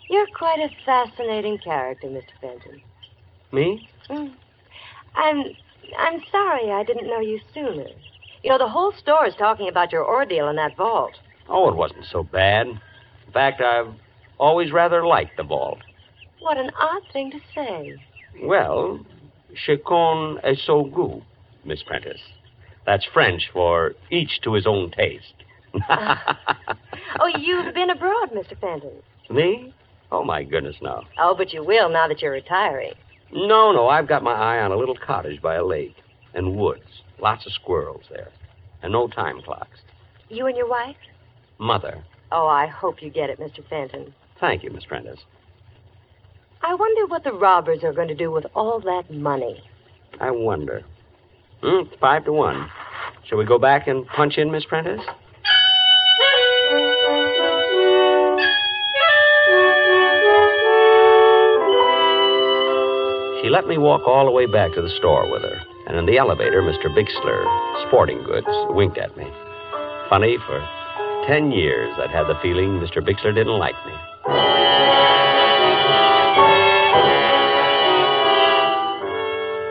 You're 0.10 0.28
quite 0.28 0.60
a 0.60 0.70
fascinating 0.86 1.58
character, 1.58 2.08
Mr. 2.08 2.32
Fenton. 2.40 2.82
Me? 3.52 3.86
Mm. 4.10 4.32
I'm 5.14 5.44
I'm 6.00 6.22
sorry 6.32 6.72
I 6.72 6.86
didn't 6.86 7.08
know 7.08 7.20
you 7.20 7.42
sooner. 7.54 7.90
You 8.44 8.52
know, 8.52 8.58
the 8.58 8.70
whole 8.70 8.94
store 8.94 9.28
is 9.28 9.36
talking 9.36 9.68
about 9.68 9.92
your 9.92 10.08
ordeal 10.08 10.48
in 10.48 10.56
that 10.56 10.78
vault. 10.78 11.16
Oh, 11.50 11.70
it 11.70 11.76
wasn't 11.76 12.06
so 12.12 12.24
bad. 12.24 12.68
In 12.68 13.34
fact, 13.34 13.62
I've 13.62 13.94
always 14.38 14.72
rather 14.72 15.06
liked 15.06 15.38
the 15.38 15.44
vault. 15.44 15.80
What 16.40 16.58
an 16.58 16.72
odd 16.80 17.02
thing 17.12 17.32
to 17.32 17.40
say. 17.56 17.96
Well, 18.44 19.00
chacun 19.66 20.40
est 20.44 20.66
son 20.66 20.92
goût, 20.92 21.24
Miss 21.66 21.84
Prentice. 21.84 22.22
That's 22.86 23.06
French 23.14 23.50
for 23.52 23.94
each 24.12 24.42
to 24.44 24.54
his 24.54 24.66
own 24.68 24.92
taste. 24.92 25.34
Oh, 27.20 27.28
you've 27.40 27.74
been 27.74 27.90
abroad, 27.90 28.32
Mr. 28.32 28.60
Fenton. 28.60 28.92
Me? 29.30 29.74
Oh, 30.12 30.24
my 30.24 30.44
goodness, 30.44 30.76
no. 30.82 31.04
Oh, 31.20 31.34
but 31.36 31.52
you 31.52 31.64
will 31.64 31.90
now 31.90 32.08
that 32.08 32.22
you're 32.22 32.32
retiring. 32.32 32.94
No, 33.32 33.72
no, 33.72 33.88
I've 33.88 34.08
got 34.08 34.24
my 34.24 34.34
eye 34.34 34.60
on 34.60 34.72
a 34.72 34.78
little 34.78 34.96
cottage 34.96 35.42
by 35.42 35.56
a 35.56 35.66
lake 35.66 35.96
and 36.34 36.56
woods. 36.56 37.02
Lots 37.20 37.46
of 37.46 37.54
squirrels 37.54 38.04
there. 38.10 38.30
And 38.84 38.92
no 38.92 39.08
time 39.08 39.42
clocks. 39.42 39.80
You 40.30 40.46
and 40.46 40.56
your 40.56 40.70
wife? 40.70 40.96
Mother. 41.60 42.04
Oh, 42.32 42.48
I 42.48 42.68
hope 42.68 43.02
you 43.02 43.10
get 43.10 43.30
it, 43.30 43.40
Mr. 43.40 43.68
Fenton. 43.70 44.14
Thank 44.40 44.64
you, 44.64 44.72
Miss 44.72 44.86
Prentice. 44.86 45.20
I 46.62 46.76
wonder 46.76 47.06
what 47.08 47.24
the 47.24 47.34
robbers 47.34 47.84
are 47.84 47.94
going 47.94 48.08
to 48.08 48.16
do 48.16 48.32
with 48.32 48.46
all 48.56 48.80
that 48.82 49.12
money. 49.12 49.64
I 50.20 50.32
wonder. 50.32 50.84
Hmm, 51.62 51.88
it's 51.88 52.00
five 52.00 52.26
to 52.26 52.34
one. 52.34 52.70
Shall 53.28 53.38
we 53.38 53.46
go 53.46 53.60
back 53.60 53.88
and 53.88 54.06
punch 54.08 54.38
in, 54.38 54.52
Miss 54.52 54.66
Prentice? 54.66 55.02
She 63.42 63.50
let 63.52 63.68
me 63.68 63.78
walk 63.78 64.02
all 64.08 64.26
the 64.26 64.32
way 64.32 64.46
back 64.46 64.74
to 64.74 64.82
the 64.82 64.90
store 64.98 65.32
with 65.32 65.42
her. 65.42 65.62
And 65.88 65.98
in 65.98 66.06
the 66.06 66.18
elevator, 66.18 66.62
Mr. 66.62 66.88
Bixler, 66.92 67.88
sporting 67.88 68.22
goods, 68.24 68.48
winked 68.70 68.98
at 68.98 69.16
me. 69.16 69.26
Funny, 70.10 70.38
for 70.46 70.60
ten 71.28 71.52
years 71.52 71.94
I'd 72.00 72.10
had 72.10 72.24
the 72.28 72.40
feeling 72.42 72.80
Mr. 72.80 73.04
Bixler 73.04 73.36
didn't 73.36 73.60
like 73.60 73.76
me. 73.86 73.94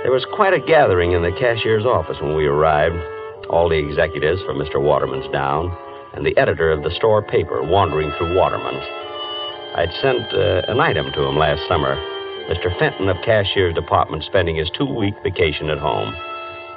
There 0.03 0.13
was 0.13 0.27
quite 0.37 0.53
a 0.53 0.61
gathering 0.61 1.13
in 1.13 1.23
the 1.23 1.33
cashier's 1.33 1.85
office 1.85 2.19
when 2.21 2.37
we 2.37 2.47
arrived. 2.47 2.97
All 3.49 3.69
the 3.69 3.79
executives 3.79 4.41
from 4.43 4.59
Mr. 4.59 4.81
Waterman's 4.81 5.31
down, 5.33 5.75
and 6.15 6.25
the 6.25 6.37
editor 6.37 6.71
of 6.71 6.83
the 6.83 6.95
store 6.95 7.23
paper 7.23 7.63
wandering 7.63 8.13
through 8.19 8.37
Waterman's. 8.37 8.85
I'd 9.77 9.93
sent 10.01 10.33
uh, 10.33 10.63
an 10.69 10.81
item 10.81 11.11
to 11.13 11.23
him 11.25 11.37
last 11.37 11.67
summer. 11.69 11.97
Mr. 12.49 12.77
Fenton 12.79 13.09
of 13.09 13.17
Cashier's 13.25 13.75
Department 13.75 14.25
spending 14.25 14.57
his 14.57 14.71
two 14.77 14.87
week 14.87 15.15
vacation 15.23 15.71
at 15.71 15.79
home. 15.79 16.15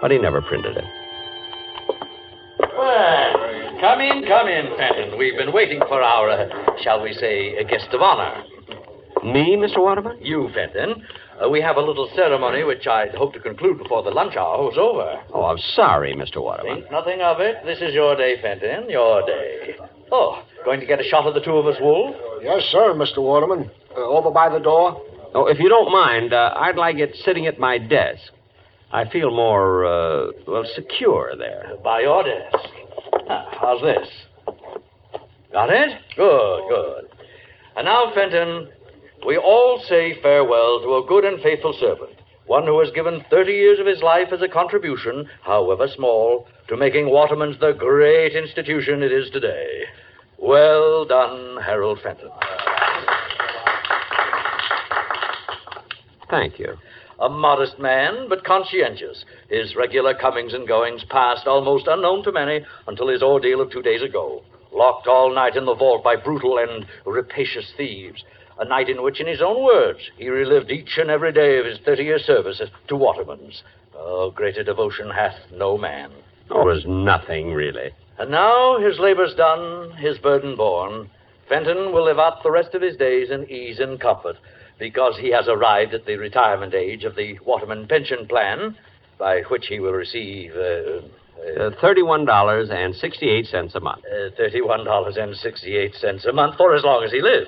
But 0.01 0.12
he 0.12 0.17
never 0.17 0.41
printed 0.41 0.77
it. 0.77 0.86
Come 3.99 4.17
in, 4.17 4.27
come 4.27 4.47
in, 4.47 4.77
Fenton. 4.77 5.17
We've 5.17 5.35
been 5.35 5.51
waiting 5.51 5.79
for 5.87 6.01
our, 6.01 6.29
uh, 6.29 6.81
shall 6.81 7.01
we 7.01 7.13
say, 7.13 7.57
a 7.57 7.63
guest 7.65 7.89
of 7.91 8.01
honor. 8.01 8.43
Me, 9.23 9.57
Mr. 9.57 9.79
Waterman? 9.79 10.17
You, 10.21 10.49
Fenton. 10.53 11.03
Uh, 11.43 11.49
we 11.49 11.61
have 11.61 11.75
a 11.75 11.81
little 11.81 12.09
ceremony 12.15 12.63
which 12.63 12.87
I'd 12.87 13.13
hope 13.15 13.33
to 13.33 13.39
conclude 13.39 13.77
before 13.77 14.03
the 14.03 14.11
lunch 14.11 14.35
hour 14.37 14.63
was 14.63 14.77
over. 14.77 15.21
Oh, 15.33 15.45
I'm 15.45 15.57
sorry, 15.75 16.13
Mr. 16.13 16.41
Waterman. 16.41 16.81
Think 16.81 16.91
nothing 16.91 17.21
of 17.21 17.41
it. 17.41 17.57
This 17.65 17.79
is 17.81 17.93
your 17.93 18.15
day, 18.15 18.41
Fenton. 18.41 18.89
Your 18.89 19.25
day. 19.25 19.75
Oh, 20.11 20.43
going 20.63 20.79
to 20.79 20.85
get 20.85 21.01
a 21.01 21.03
shot 21.03 21.27
of 21.27 21.33
the 21.33 21.41
two 21.41 21.57
of 21.57 21.67
us, 21.67 21.75
Wolf? 21.81 22.15
Yes, 22.41 22.63
sir, 22.71 22.93
Mr. 22.93 23.17
Waterman. 23.17 23.69
Uh, 23.95 24.01
over 24.01 24.31
by 24.31 24.49
the 24.49 24.59
door. 24.59 25.01
Oh, 25.33 25.47
if 25.47 25.59
you 25.59 25.67
don't 25.67 25.91
mind, 25.91 26.33
uh, 26.33 26.53
I'd 26.55 26.77
like 26.77 26.97
it 26.97 27.15
sitting 27.23 27.47
at 27.47 27.59
my 27.59 27.77
desk. 27.77 28.31
I 28.91 29.07
feel 29.09 29.29
more, 29.29 29.85
uh, 29.85 30.31
well, 30.47 30.63
secure 30.73 31.35
there. 31.37 31.73
By 31.83 32.01
your 32.01 32.23
desk. 32.23 32.69
How's 33.62 33.81
this? 33.81 34.07
Got 35.51 35.69
it? 35.69 36.00
Good, 36.15 36.62
good. 36.67 37.09
And 37.75 37.86
now, 37.86 38.12
Fenton, 38.15 38.69
we 39.25 39.38
all 39.38 39.83
say 39.88 40.19
farewell 40.21 40.81
to 40.81 40.95
a 40.95 41.05
good 41.07 41.25
and 41.25 41.39
faithful 41.41 41.75
servant, 41.79 42.17
one 42.48 42.65
who 42.65 42.79
has 42.79 42.89
given 42.91 43.24
30 43.29 43.51
years 43.51 43.79
of 43.79 43.86
his 43.86 44.01
life 44.01 44.29
as 44.31 44.41
a 44.41 44.48
contribution, 44.48 45.29
however 45.43 45.88
small, 45.95 46.48
to 46.69 46.77
making 46.77 47.12
Waterman's 47.12 47.59
the 47.59 47.74
great 47.74 48.36
institution 48.36 49.03
it 49.03 49.12
is 49.12 49.29
today. 49.29 49.83
Well 50.39 51.05
done, 51.05 51.57
Harold 51.63 52.00
Fenton. 52.01 52.29
Thank 56.31 56.57
you. 56.57 56.77
A 57.21 57.29
modest 57.29 57.79
man, 57.79 58.27
but 58.29 58.45
conscientious. 58.45 59.25
His 59.49 59.75
regular 59.75 60.13
comings 60.13 60.53
and 60.53 60.67
goings 60.67 61.03
passed 61.03 61.47
almost 61.47 61.88
unknown 61.88 62.23
to 62.23 62.31
many 62.31 62.65
until 62.88 63.09
his 63.09 63.21
ordeal 63.21 63.59
of 63.59 63.71
two 63.71 63.81
days 63.81 64.01
ago. 64.01 64.41
Locked 64.71 65.07
all 65.07 65.33
night 65.33 65.55
in 65.55 65.65
the 65.65 65.75
vault 65.75 66.03
by 66.03 66.15
brutal 66.15 66.57
and 66.57 66.85
rapacious 67.05 67.73
thieves. 67.75 68.23
A 68.59 68.65
night 68.65 68.89
in 68.89 69.01
which, 69.03 69.19
in 69.19 69.27
his 69.27 69.41
own 69.41 69.63
words, 69.63 69.99
he 70.17 70.29
relived 70.29 70.71
each 70.71 70.97
and 70.97 71.09
every 71.09 71.33
day 71.33 71.57
of 71.57 71.65
his 71.65 71.79
30 71.79 72.03
year 72.03 72.19
service 72.19 72.61
to 72.88 72.95
Waterman's. 72.95 73.63
Oh, 73.95 74.31
greater 74.31 74.63
devotion 74.63 75.09
hath 75.09 75.35
no 75.51 75.77
man. 75.77 76.11
It 76.49 76.53
was 76.53 76.85
nothing, 76.88 77.53
really. 77.53 77.91
And 78.17 78.31
now, 78.31 78.79
his 78.79 78.97
labor's 78.99 79.33
done, 79.35 79.91
his 79.91 80.17
burden 80.17 80.55
borne, 80.55 81.09
Fenton 81.49 81.91
will 81.91 82.05
live 82.05 82.19
out 82.19 82.43
the 82.43 82.51
rest 82.51 82.75
of 82.75 82.81
his 82.81 82.95
days 82.95 83.31
in 83.31 83.49
ease 83.49 83.79
and 83.79 83.99
comfort, 83.99 84.38
because 84.79 85.17
he 85.19 85.29
has 85.31 85.48
arrived 85.48 85.93
at 85.93 86.05
the 86.05 86.15
retirement 86.17 86.74
age 86.74 87.03
of 87.03 87.15
the 87.15 87.38
Waterman 87.45 87.88
pension 87.88 88.25
plan, 88.27 88.75
by 89.17 89.41
which 89.50 89.67
he 89.67 89.79
will 89.79 89.93
receive 89.93 90.51
uh, 90.55 91.01
Uh, 91.39 91.71
$31.68 91.81 93.75
a 93.75 93.79
month. 93.79 94.03
uh, 94.05 94.29
$31.68 94.38 96.25
a 96.27 96.33
month 96.33 96.55
for 96.57 96.75
as 96.75 96.83
long 96.83 97.01
as 97.05 97.12
he 97.12 97.21
lives. 97.21 97.48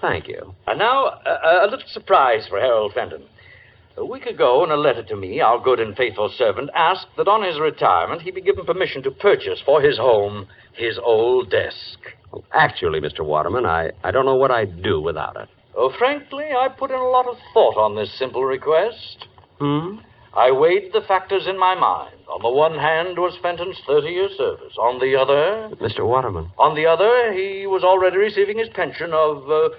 Thank 0.00 0.28
you. 0.28 0.54
And 0.68 0.78
now, 0.78 1.06
a, 1.26 1.66
a 1.66 1.68
little 1.68 1.88
surprise 1.88 2.46
for 2.48 2.60
Harold 2.60 2.92
Fenton. 2.94 3.24
A 3.96 4.04
week 4.04 4.26
ago, 4.26 4.62
in 4.62 4.70
a 4.70 4.76
letter 4.76 5.02
to 5.02 5.16
me, 5.16 5.40
our 5.40 5.58
good 5.58 5.80
and 5.80 5.96
faithful 5.96 6.28
servant 6.28 6.70
asked 6.74 7.08
that 7.16 7.26
on 7.26 7.42
his 7.42 7.58
retirement 7.58 8.22
he 8.22 8.30
be 8.30 8.40
given 8.40 8.64
permission 8.64 9.02
to 9.02 9.10
purchase 9.10 9.60
for 9.66 9.80
his 9.80 9.98
home 9.98 10.46
his 10.74 10.96
old 11.02 11.50
desk. 11.50 11.98
Actually, 12.52 13.00
Mr. 13.00 13.24
Waterman, 13.24 13.66
I, 13.66 13.90
I 14.04 14.10
don't 14.10 14.26
know 14.26 14.36
what 14.36 14.50
I'd 14.50 14.82
do 14.82 15.00
without 15.00 15.36
it. 15.36 15.48
Oh, 15.76 15.92
frankly, 15.98 16.44
I 16.56 16.68
put 16.68 16.90
in 16.90 16.96
a 16.98 17.08
lot 17.08 17.26
of 17.26 17.36
thought 17.54 17.76
on 17.76 17.94
this 17.96 18.12
simple 18.18 18.44
request. 18.44 19.26
Hmm? 19.58 19.98
I 20.34 20.50
weighed 20.50 20.92
the 20.92 21.00
factors 21.00 21.46
in 21.48 21.58
my 21.58 21.74
mind. 21.74 22.14
On 22.28 22.42
the 22.42 22.50
one 22.50 22.78
hand 22.78 23.16
was 23.18 23.36
Fenton's 23.40 23.80
30 23.86 24.08
year 24.08 24.28
service. 24.36 24.74
On 24.78 24.98
the 25.00 25.16
other, 25.16 25.74
Mr. 25.76 26.06
Waterman. 26.06 26.50
on 26.58 26.74
the 26.74 26.84
other, 26.86 27.32
he 27.32 27.66
was 27.66 27.82
already 27.82 28.18
receiving 28.18 28.58
his 28.58 28.68
pension 28.68 29.12
of, 29.12 29.50
uh, 29.50 29.70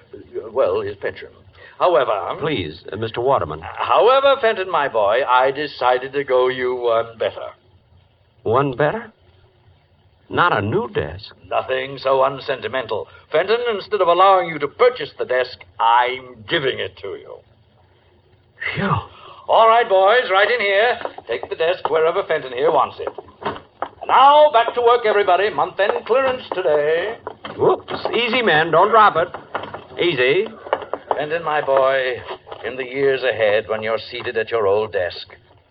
well, 0.52 0.82
his 0.82 0.96
pension. 0.98 1.30
However, 1.78 2.36
Please, 2.40 2.84
uh, 2.92 2.96
Mr. 2.98 3.20
Waterman. 3.24 3.62
however, 3.62 4.36
Fenton, 4.42 4.70
my 4.70 4.90
boy, 4.90 5.22
I 5.24 5.52
decided 5.52 6.12
to 6.14 6.24
go 6.24 6.48
you 6.50 6.76
one 6.76 7.18
better. 7.18 7.52
One 8.44 8.76
better? 8.76 9.14
Not 10.30 10.56
a 10.56 10.62
new 10.62 10.88
desk. 10.90 11.34
Nothing 11.48 11.98
so 11.98 12.24
unsentimental. 12.24 13.08
Fenton, 13.32 13.58
instead 13.72 14.02
of 14.02 14.08
allowing 14.08 14.50
you 14.50 14.60
to 14.60 14.68
purchase 14.68 15.12
the 15.18 15.26
desk, 15.26 15.60
I'm 15.80 16.46
giving 16.48 16.80
it 16.80 16.98
to 16.98 17.08
you. 17.10 17.38
Phew. 18.76 18.92
All 19.48 19.68
right, 19.68 19.90
boys, 19.90 20.30
right 20.30 20.50
in 20.50 20.60
here. 20.60 21.00
Take 21.28 21.50
the 21.50 21.56
desk 21.56 21.90
wherever 21.90 22.24
Fenton 22.24 22.54
here 22.54 22.72
wants 22.72 22.98
it. 23.00 23.10
Now, 24.06 24.52
back 24.52 24.76
to 24.76 24.82
work, 24.82 25.06
everybody. 25.06 25.50
Month 25.50 25.80
end 25.80 26.06
clearance 26.06 26.44
today. 26.54 27.18
Whoops. 27.58 27.94
Easy, 28.14 28.44
men. 28.44 28.70
Don't 28.70 28.90
drop 28.90 29.16
it. 29.16 30.00
Easy. 30.00 30.46
Fenton, 31.16 31.44
my 31.44 31.62
boy, 31.62 32.18
in 32.66 32.76
the 32.76 32.86
years 32.86 33.24
ahead, 33.24 33.68
when 33.68 33.82
you're 33.82 33.98
seated 33.98 34.38
at 34.38 34.52
your 34.52 34.68
old 34.68 34.94
desk, 34.94 35.28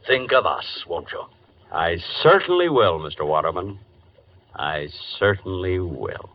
think 0.07 0.33
of 0.33 0.45
us, 0.47 0.85
won't 0.89 1.09
you? 1.13 1.23
I 1.71 1.99
certainly 2.23 2.69
will, 2.69 2.99
Mr. 2.99 3.27
Waterman. 3.27 3.79
I 4.55 4.89
certainly 5.19 5.79
will. 5.79 6.31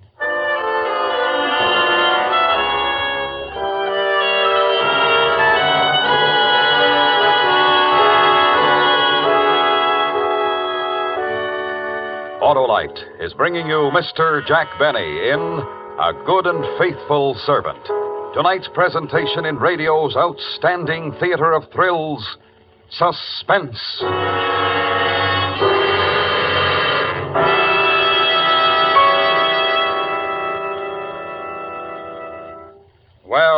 Autolite 12.41 13.01
is 13.19 13.33
bringing 13.33 13.67
you 13.67 13.89
Mr. 13.93 14.45
Jack 14.45 14.67
Benny 14.77 14.99
in 15.29 15.39
A 15.99 16.13
Good 16.25 16.45
and 16.45 16.63
Faithful 16.77 17.35
Servant. 17.45 17.83
Tonight's 18.35 18.69
presentation 18.73 19.45
in 19.45 19.57
radio's 19.57 20.15
outstanding 20.15 21.13
theater 21.19 21.53
of 21.53 21.71
thrills, 21.71 22.37
Suspense. 22.89 24.03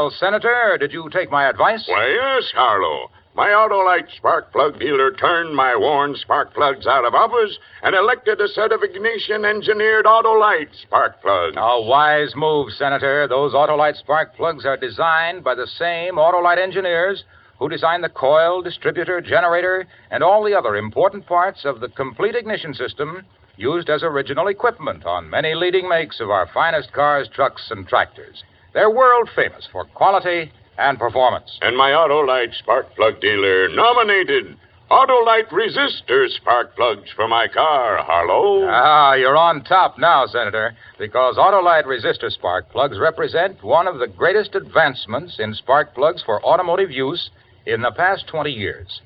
Well, 0.05 0.13
Senator, 0.19 0.77
did 0.79 0.93
you 0.93 1.09
take 1.09 1.31
my 1.31 1.49
advice? 1.49 1.83
Why, 1.87 2.05
yes, 2.05 2.51
Harlow. 2.53 3.09
My 3.33 3.47
Autolite 3.47 4.15
spark 4.15 4.51
plug 4.51 4.79
dealer 4.79 5.09
turned 5.11 5.55
my 5.55 5.75
worn 5.75 6.15
spark 6.15 6.53
plugs 6.53 6.85
out 6.85 7.05
of 7.05 7.15
office 7.15 7.57
and 7.81 7.95
elected 7.95 8.39
a 8.39 8.47
set 8.47 8.71
of 8.71 8.83
ignition 8.83 9.45
engineered 9.45 10.05
Autolite 10.05 10.79
spark 10.79 11.19
plugs. 11.23 11.55
A 11.57 11.81
wise 11.81 12.35
move, 12.35 12.71
Senator. 12.73 13.27
Those 13.27 13.53
Autolite 13.53 13.97
spark 13.97 14.35
plugs 14.35 14.63
are 14.63 14.77
designed 14.77 15.43
by 15.43 15.55
the 15.55 15.65
same 15.65 16.17
Autolite 16.17 16.61
engineers 16.61 17.23
who 17.57 17.67
designed 17.67 18.03
the 18.03 18.09
coil, 18.09 18.61
distributor, 18.61 19.21
generator, 19.21 19.87
and 20.11 20.21
all 20.21 20.43
the 20.43 20.53
other 20.53 20.75
important 20.75 21.25
parts 21.25 21.65
of 21.65 21.79
the 21.79 21.89
complete 21.89 22.35
ignition 22.35 22.75
system 22.75 23.25
used 23.57 23.89
as 23.89 24.03
original 24.03 24.49
equipment 24.49 25.03
on 25.03 25.27
many 25.27 25.55
leading 25.55 25.89
makes 25.89 26.19
of 26.19 26.29
our 26.29 26.47
finest 26.53 26.93
cars, 26.93 27.27
trucks, 27.33 27.71
and 27.71 27.87
tractors. 27.87 28.43
They're 28.75 28.91
world 28.91 29.29
famous 29.33 29.65
for 29.71 29.85
quality 29.85 30.51
and 30.77 30.99
performance. 30.99 31.57
And 31.61 31.77
my 31.77 31.91
Autolite 31.91 32.53
spark 32.55 32.93
plug 32.97 33.21
dealer 33.21 33.69
nominated 33.69 34.57
Autolite 34.91 35.47
resistor 35.47 36.27
spark 36.27 36.75
plugs 36.75 37.09
for 37.15 37.25
my 37.29 37.47
car, 37.47 38.03
Harlow. 38.03 38.67
Ah, 38.69 39.13
you're 39.13 39.37
on 39.37 39.63
top 39.63 39.97
now, 39.97 40.25
Senator, 40.25 40.75
because 40.99 41.37
Autolite 41.37 41.85
resistor 41.85 42.29
spark 42.29 42.69
plugs 42.69 42.99
represent 42.99 43.63
one 43.63 43.87
of 43.87 43.97
the 43.97 44.07
greatest 44.07 44.55
advancements 44.55 45.37
in 45.39 45.53
spark 45.53 45.95
plugs 45.95 46.21
for 46.21 46.43
automotive 46.43 46.91
use 46.91 47.29
in 47.65 47.81
the 47.81 47.91
past 47.91 48.27
20 48.27 48.51
years. 48.51 48.99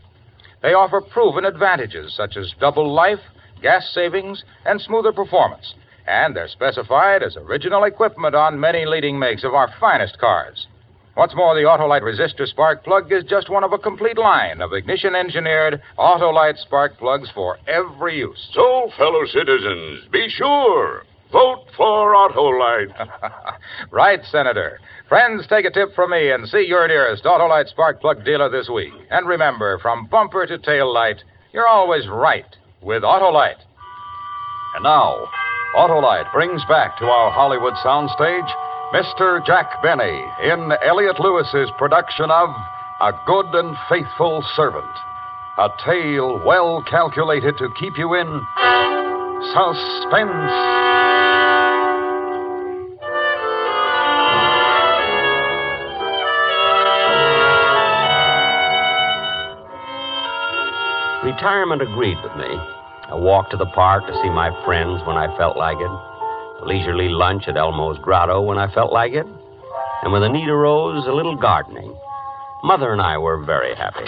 They 0.63 0.73
offer 0.73 0.99
proven 0.99 1.45
advantages 1.45 2.15
such 2.15 2.37
as 2.37 2.55
double 2.59 2.91
life, 2.91 3.21
gas 3.61 3.87
savings, 3.93 4.43
and 4.65 4.81
smoother 4.81 5.13
performance. 5.13 5.75
And 6.09 6.35
they're 6.35 6.47
specified 6.47 7.21
as 7.21 7.37
original 7.37 7.83
equipment 7.83 8.33
on 8.33 8.59
many 8.59 8.83
leading 8.83 9.19
makes 9.19 9.43
of 9.43 9.53
our 9.53 9.71
finest 9.79 10.17
cars. 10.17 10.65
What's 11.13 11.35
more, 11.35 11.53
the 11.53 11.67
Autolite 11.67 12.01
resistor 12.01 12.47
spark 12.47 12.83
plug 12.83 13.11
is 13.11 13.23
just 13.25 13.47
one 13.47 13.63
of 13.63 13.73
a 13.73 13.77
complete 13.77 14.17
line 14.17 14.59
of 14.59 14.73
ignition 14.73 15.13
engineered 15.13 15.83
Autolite 15.99 16.57
spark 16.57 16.97
plugs 16.97 17.29
for 17.35 17.59
every 17.67 18.17
use. 18.17 18.49
So, 18.53 18.89
fellow 18.97 19.23
citizens, 19.27 20.07
be 20.11 20.29
sure. 20.29 21.03
Vote 21.31 21.65
for 21.77 22.15
Autolite. 22.15 23.07
right, 23.91 24.21
Senator. 24.31 24.79
Friends, 25.07 25.45
take 25.45 25.65
a 25.65 25.71
tip 25.71 25.93
from 25.93 26.09
me 26.09 26.31
and 26.31 26.49
see 26.49 26.65
your 26.67 26.87
nearest 26.87 27.23
Autolite 27.23 27.67
spark 27.67 28.01
plug 28.01 28.25
dealer 28.25 28.49
this 28.49 28.67
week. 28.67 28.93
And 29.11 29.27
remember, 29.27 29.77
from 29.77 30.07
bumper 30.07 30.47
to 30.47 30.57
tail 30.57 30.91
light, 30.91 31.23
you're 31.53 31.67
always 31.67 32.07
right 32.07 32.55
with 32.81 33.03
Autolite. 33.03 33.61
And 34.75 34.83
now, 34.83 35.27
Autolite 35.75 36.31
brings 36.33 36.65
back 36.65 36.97
to 36.97 37.05
our 37.05 37.31
Hollywood 37.31 37.75
soundstage 37.85 38.49
Mr. 38.91 39.45
Jack 39.45 39.69
Benny 39.83 40.25
in 40.41 40.71
Elliot 40.83 41.19
Lewis's 41.19 41.69
production 41.77 42.31
of 42.31 42.49
A 43.01 43.13
Good 43.27 43.53
and 43.53 43.77
Faithful 43.87 44.43
Servant. 44.55 44.83
A 45.59 45.69
tale 45.85 46.41
well 46.43 46.83
calculated 46.89 47.59
to 47.59 47.69
keep 47.79 47.99
you 47.99 48.15
in 48.15 48.25
suspense. 49.53 50.51
Retirement 61.23 61.83
agreed 61.83 62.17
with 62.23 62.35
me. 62.37 62.78
A 63.11 63.19
walk 63.19 63.49
to 63.49 63.57
the 63.57 63.65
park 63.67 64.05
to 64.07 64.13
see 64.21 64.29
my 64.29 64.49
friends 64.65 65.01
when 65.05 65.17
I 65.17 65.35
felt 65.37 65.57
like 65.57 65.77
it. 65.77 65.91
A 66.61 66.65
leisurely 66.65 67.09
lunch 67.09 67.43
at 67.47 67.57
Elmo's 67.57 67.97
Grotto 68.03 68.41
when 68.41 68.57
I 68.57 68.71
felt 68.73 68.93
like 68.93 69.13
it. 69.13 69.25
And 70.03 70.11
when 70.11 70.21
the 70.21 70.29
need 70.29 70.47
arose, 70.47 71.05
a 71.07 71.11
little 71.11 71.35
gardening. 71.35 71.95
Mother 72.63 72.93
and 72.93 73.01
I 73.01 73.17
were 73.17 73.43
very 73.43 73.75
happy. 73.75 74.05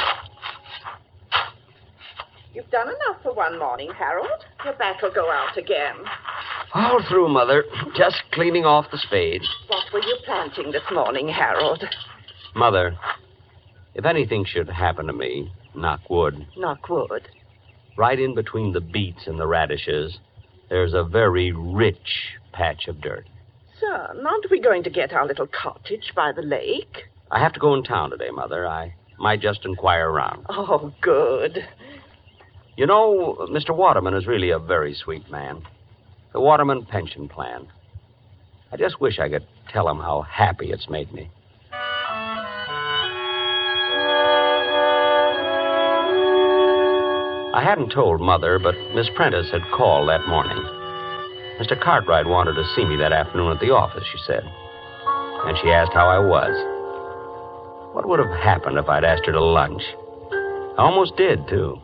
You've 2.53 2.69
done 2.69 2.89
enough 2.89 3.23
for 3.23 3.33
one 3.33 3.57
morning, 3.57 3.91
Harold. 3.97 4.27
Your 4.65 4.73
back 4.73 5.01
will 5.01 5.13
go 5.13 5.31
out 5.31 5.57
again. 5.57 5.95
All 6.73 7.01
through, 7.07 7.29
Mother. 7.29 7.63
Just 7.95 8.21
cleaning 8.31 8.65
off 8.65 8.91
the 8.91 8.97
spade. 8.97 9.41
What 9.67 9.83
were 9.93 10.01
you 10.01 10.17
planting 10.25 10.71
this 10.71 10.83
morning, 10.91 11.27
Harold? 11.27 11.83
Mother, 12.55 12.97
if 13.95 14.05
anything 14.05 14.45
should 14.45 14.69
happen 14.69 15.07
to 15.07 15.13
me, 15.13 15.51
knock 15.73 16.01
wood, 16.09 16.45
Knock 16.57 16.87
wood. 16.89 17.27
Right 17.97 18.19
in 18.19 18.36
between 18.36 18.73
the 18.73 18.82
beets 18.82 19.27
and 19.27 19.39
the 19.39 19.47
radishes, 19.47 20.19
there's 20.69 20.93
a 20.93 21.04
very 21.04 21.51
rich 21.51 22.36
patch 22.54 22.88
of 22.88 23.01
dirt. 23.01 23.27
Son, 23.80 24.25
aren't 24.25 24.51
we 24.51 24.62
going 24.62 24.84
to 24.84 24.89
get 24.89 25.13
our 25.13 25.25
little 25.25 25.47
cottage 25.47 26.13
by 26.15 26.32
the 26.32 26.41
lake? 26.41 27.10
I 27.32 27.39
have 27.39 27.54
to 27.54 27.60
go 27.60 27.73
in 27.73 27.84
town 27.84 28.12
today, 28.12 28.30
Mother. 28.32 28.67
I 28.67 28.93
might 29.17 29.41
just 29.41 29.65
inquire 29.65 30.10
around. 30.10 30.45
Oh, 30.49 30.93
good. 31.01 31.65
You 32.77 32.86
know, 32.86 33.47
Mr. 33.49 33.75
Waterman 33.75 34.13
is 34.13 34.27
really 34.27 34.49
a 34.49 34.60
very 34.60 34.93
sweet 34.93 35.30
man. 35.30 35.63
The 36.34 36.39
Waterman 36.39 36.86
pension 36.86 37.27
plan. 37.27 37.67
I 38.71 38.77
just 38.77 39.01
wish 39.01 39.19
I 39.19 39.30
could 39.30 39.45
tell 39.69 39.89
him 39.89 39.97
how 39.97 40.21
happy 40.21 40.71
it's 40.71 40.89
made 40.89 41.12
me. 41.13 41.30
I 47.53 47.61
hadn't 47.61 47.89
told 47.91 48.21
Mother, 48.21 48.59
but 48.59 48.75
Miss 48.95 49.09
Prentice 49.13 49.51
had 49.51 49.61
called 49.75 50.07
that 50.07 50.25
morning. 50.25 50.57
Mr. 51.59 51.77
Cartwright 51.79 52.25
wanted 52.25 52.53
to 52.53 52.63
see 52.75 52.85
me 52.85 52.95
that 52.95 53.11
afternoon 53.11 53.51
at 53.51 53.59
the 53.59 53.71
office, 53.71 54.05
she 54.09 54.17
said. 54.25 54.43
And 55.43 55.57
she 55.57 55.69
asked 55.69 55.91
how 55.91 56.07
I 56.07 56.17
was. 56.17 56.55
What 57.93 58.07
would 58.07 58.19
have 58.19 58.31
happened 58.39 58.77
if 58.77 58.87
I'd 58.87 59.03
asked 59.03 59.25
her 59.25 59.33
to 59.33 59.43
lunch? 59.43 59.83
I 60.77 60.83
almost 60.83 61.17
did, 61.17 61.45
too. 61.49 61.75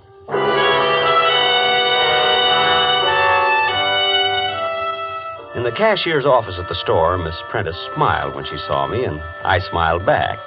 In 5.58 5.64
the 5.64 5.76
cashier's 5.76 6.26
office 6.26 6.56
at 6.58 6.70
the 6.70 6.76
store, 6.76 7.18
Miss 7.18 7.36
Prentice 7.50 7.76
smiled 7.94 8.36
when 8.36 8.46
she 8.46 8.58
saw 8.68 8.88
me, 8.88 9.04
and 9.04 9.20
I 9.44 9.60
smiled 9.70 10.06
back. 10.06 10.40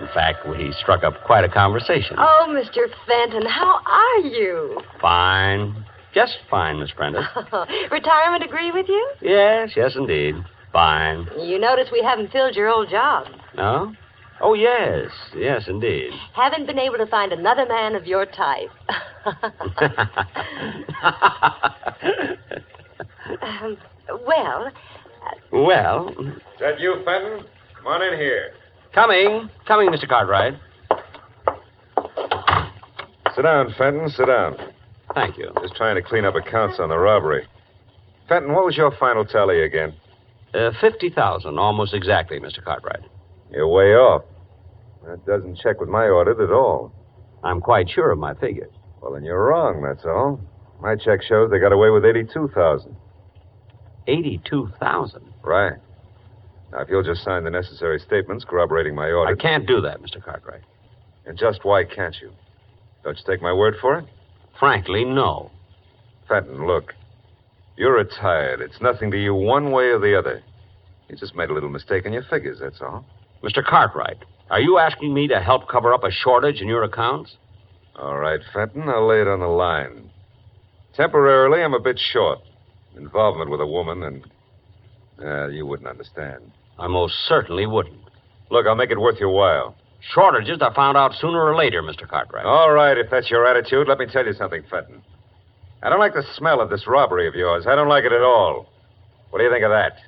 In 0.00 0.08
fact, 0.08 0.46
we 0.48 0.72
struck 0.80 1.04
up 1.04 1.14
quite 1.24 1.44
a 1.44 1.48
conversation. 1.48 2.16
Oh, 2.18 2.46
Mr. 2.48 2.86
Fenton, 3.06 3.46
how 3.46 3.80
are 3.86 4.18
you? 4.20 4.80
Fine. 5.00 5.84
Just 6.12 6.38
fine, 6.50 6.80
Miss 6.80 6.90
Prentice. 6.92 7.24
Retirement 7.90 8.44
agree 8.44 8.70
with 8.72 8.86
you? 8.88 9.10
yes, 9.20 9.70
yes, 9.76 9.92
indeed. 9.96 10.34
Fine. 10.72 11.28
You 11.38 11.58
notice 11.58 11.88
we 11.92 12.02
haven't 12.02 12.32
filled 12.32 12.56
your 12.56 12.68
old 12.68 12.88
job. 12.90 13.26
No? 13.56 13.92
Oh, 14.40 14.54
yes. 14.54 15.10
Yes, 15.36 15.62
indeed. 15.68 16.10
Haven't 16.34 16.66
been 16.66 16.78
able 16.78 16.98
to 16.98 17.06
find 17.06 17.32
another 17.32 17.66
man 17.66 17.94
of 17.94 18.06
your 18.06 18.26
type. 18.26 18.70
um, 23.42 23.76
well, 24.26 24.70
well, 25.52 26.08
Is 26.08 26.60
that 26.60 26.80
you, 26.80 26.96
Fenton? 27.04 27.44
Come 27.76 27.86
on 27.86 28.02
in 28.02 28.18
here. 28.18 28.52
Coming. 28.94 29.50
Coming, 29.66 29.90
Mr. 29.90 30.08
Cartwright. 30.08 30.54
Sit 33.34 33.42
down, 33.42 33.74
Fenton. 33.76 34.08
Sit 34.10 34.26
down. 34.26 34.56
Thank 35.14 35.38
you. 35.38 35.50
Just 35.60 35.74
trying 35.74 35.96
to 35.96 36.02
clean 36.02 36.24
up 36.24 36.34
accounts 36.34 36.78
on 36.78 36.88
the 36.88 36.96
robbery. 36.98 37.46
Fenton, 38.28 38.52
what 38.52 38.64
was 38.64 38.76
your 38.76 38.92
final 38.98 39.24
tally 39.24 39.62
again? 39.62 39.94
Uh, 40.54 40.70
50,000, 40.80 41.58
almost 41.58 41.94
exactly, 41.94 42.38
Mr. 42.38 42.62
Cartwright. 42.64 43.02
You're 43.50 43.68
way 43.68 43.94
off. 43.94 44.22
That 45.04 45.26
doesn't 45.26 45.58
check 45.58 45.80
with 45.80 45.88
my 45.88 46.04
audit 46.06 46.40
at 46.40 46.50
all. 46.50 46.92
I'm 47.42 47.60
quite 47.60 47.90
sure 47.90 48.10
of 48.10 48.18
my 48.18 48.34
figures. 48.34 48.70
Well, 49.02 49.12
then 49.12 49.24
you're 49.24 49.44
wrong, 49.44 49.82
that's 49.82 50.04
all. 50.06 50.40
My 50.80 50.96
check 50.96 51.22
shows 51.22 51.50
they 51.50 51.58
got 51.58 51.72
away 51.72 51.90
with 51.90 52.04
82,000. 52.04 52.96
82,000. 54.06 55.34
Right. 55.42 55.74
Now, 56.74 56.80
if 56.80 56.88
you'll 56.88 57.04
just 57.04 57.22
sign 57.22 57.44
the 57.44 57.50
necessary 57.50 58.00
statements 58.00 58.44
corroborating 58.44 58.96
my 58.96 59.08
order. 59.12 59.32
I 59.32 59.40
can't 59.40 59.64
do 59.64 59.80
that, 59.82 60.02
Mr. 60.02 60.22
Cartwright. 60.22 60.62
And 61.24 61.38
just 61.38 61.64
why 61.64 61.84
can't 61.84 62.16
you? 62.20 62.32
Don't 63.04 63.16
you 63.16 63.24
take 63.24 63.40
my 63.40 63.52
word 63.52 63.76
for 63.80 63.98
it? 64.00 64.06
Frankly, 64.58 65.04
no. 65.04 65.52
Fenton, 66.28 66.66
look. 66.66 66.92
You're 67.76 67.94
retired. 67.94 68.60
It's 68.60 68.80
nothing 68.80 69.12
to 69.12 69.22
you 69.22 69.34
one 69.34 69.70
way 69.70 69.84
or 69.84 70.00
the 70.00 70.18
other. 70.18 70.42
You 71.08 71.16
just 71.16 71.36
made 71.36 71.48
a 71.48 71.54
little 71.54 71.68
mistake 71.68 72.06
in 72.06 72.12
your 72.12 72.24
figures, 72.24 72.58
that's 72.60 72.80
all. 72.80 73.04
Mr. 73.42 73.64
Cartwright, 73.64 74.18
are 74.50 74.60
you 74.60 74.78
asking 74.78 75.14
me 75.14 75.28
to 75.28 75.40
help 75.40 75.68
cover 75.68 75.94
up 75.94 76.02
a 76.02 76.10
shortage 76.10 76.60
in 76.60 76.66
your 76.66 76.82
accounts? 76.82 77.36
All 77.94 78.18
right, 78.18 78.40
Fenton, 78.52 78.88
I'll 78.88 79.06
lay 79.06 79.20
it 79.20 79.28
on 79.28 79.40
the 79.40 79.46
line. 79.46 80.10
Temporarily, 80.94 81.62
I'm 81.62 81.74
a 81.74 81.80
bit 81.80 82.00
short. 82.00 82.40
Involvement 82.96 83.50
with 83.50 83.60
a 83.60 83.66
woman, 83.66 84.02
and. 84.02 84.24
Uh, 85.22 85.46
you 85.46 85.64
wouldn't 85.64 85.88
understand. 85.88 86.50
I 86.78 86.86
most 86.88 87.14
certainly 87.28 87.66
wouldn't. 87.66 88.00
Look, 88.50 88.66
I'll 88.66 88.74
make 88.74 88.90
it 88.90 89.00
worth 89.00 89.18
your 89.20 89.30
while. 89.30 89.76
Shortages 90.12 90.58
I 90.60 90.72
found 90.74 90.96
out 90.96 91.14
sooner 91.14 91.42
or 91.42 91.56
later, 91.56 91.82
Mr. 91.82 92.06
Cartwright. 92.06 92.44
All 92.44 92.72
right, 92.72 92.98
if 92.98 93.10
that's 93.10 93.30
your 93.30 93.46
attitude, 93.46 93.88
let 93.88 93.98
me 93.98 94.06
tell 94.06 94.26
you 94.26 94.34
something, 94.34 94.62
Fenton. 94.70 95.02
I 95.82 95.88
don't 95.88 96.00
like 96.00 96.14
the 96.14 96.24
smell 96.36 96.60
of 96.60 96.70
this 96.70 96.86
robbery 96.86 97.26
of 97.26 97.34
yours. 97.34 97.66
I 97.66 97.74
don't 97.74 97.88
like 97.88 98.04
it 98.04 98.12
at 98.12 98.22
all. 98.22 98.68
What 99.30 99.38
do 99.38 99.44
you 99.44 99.50
think 99.50 99.64
of 99.64 99.70
that? 99.70 99.98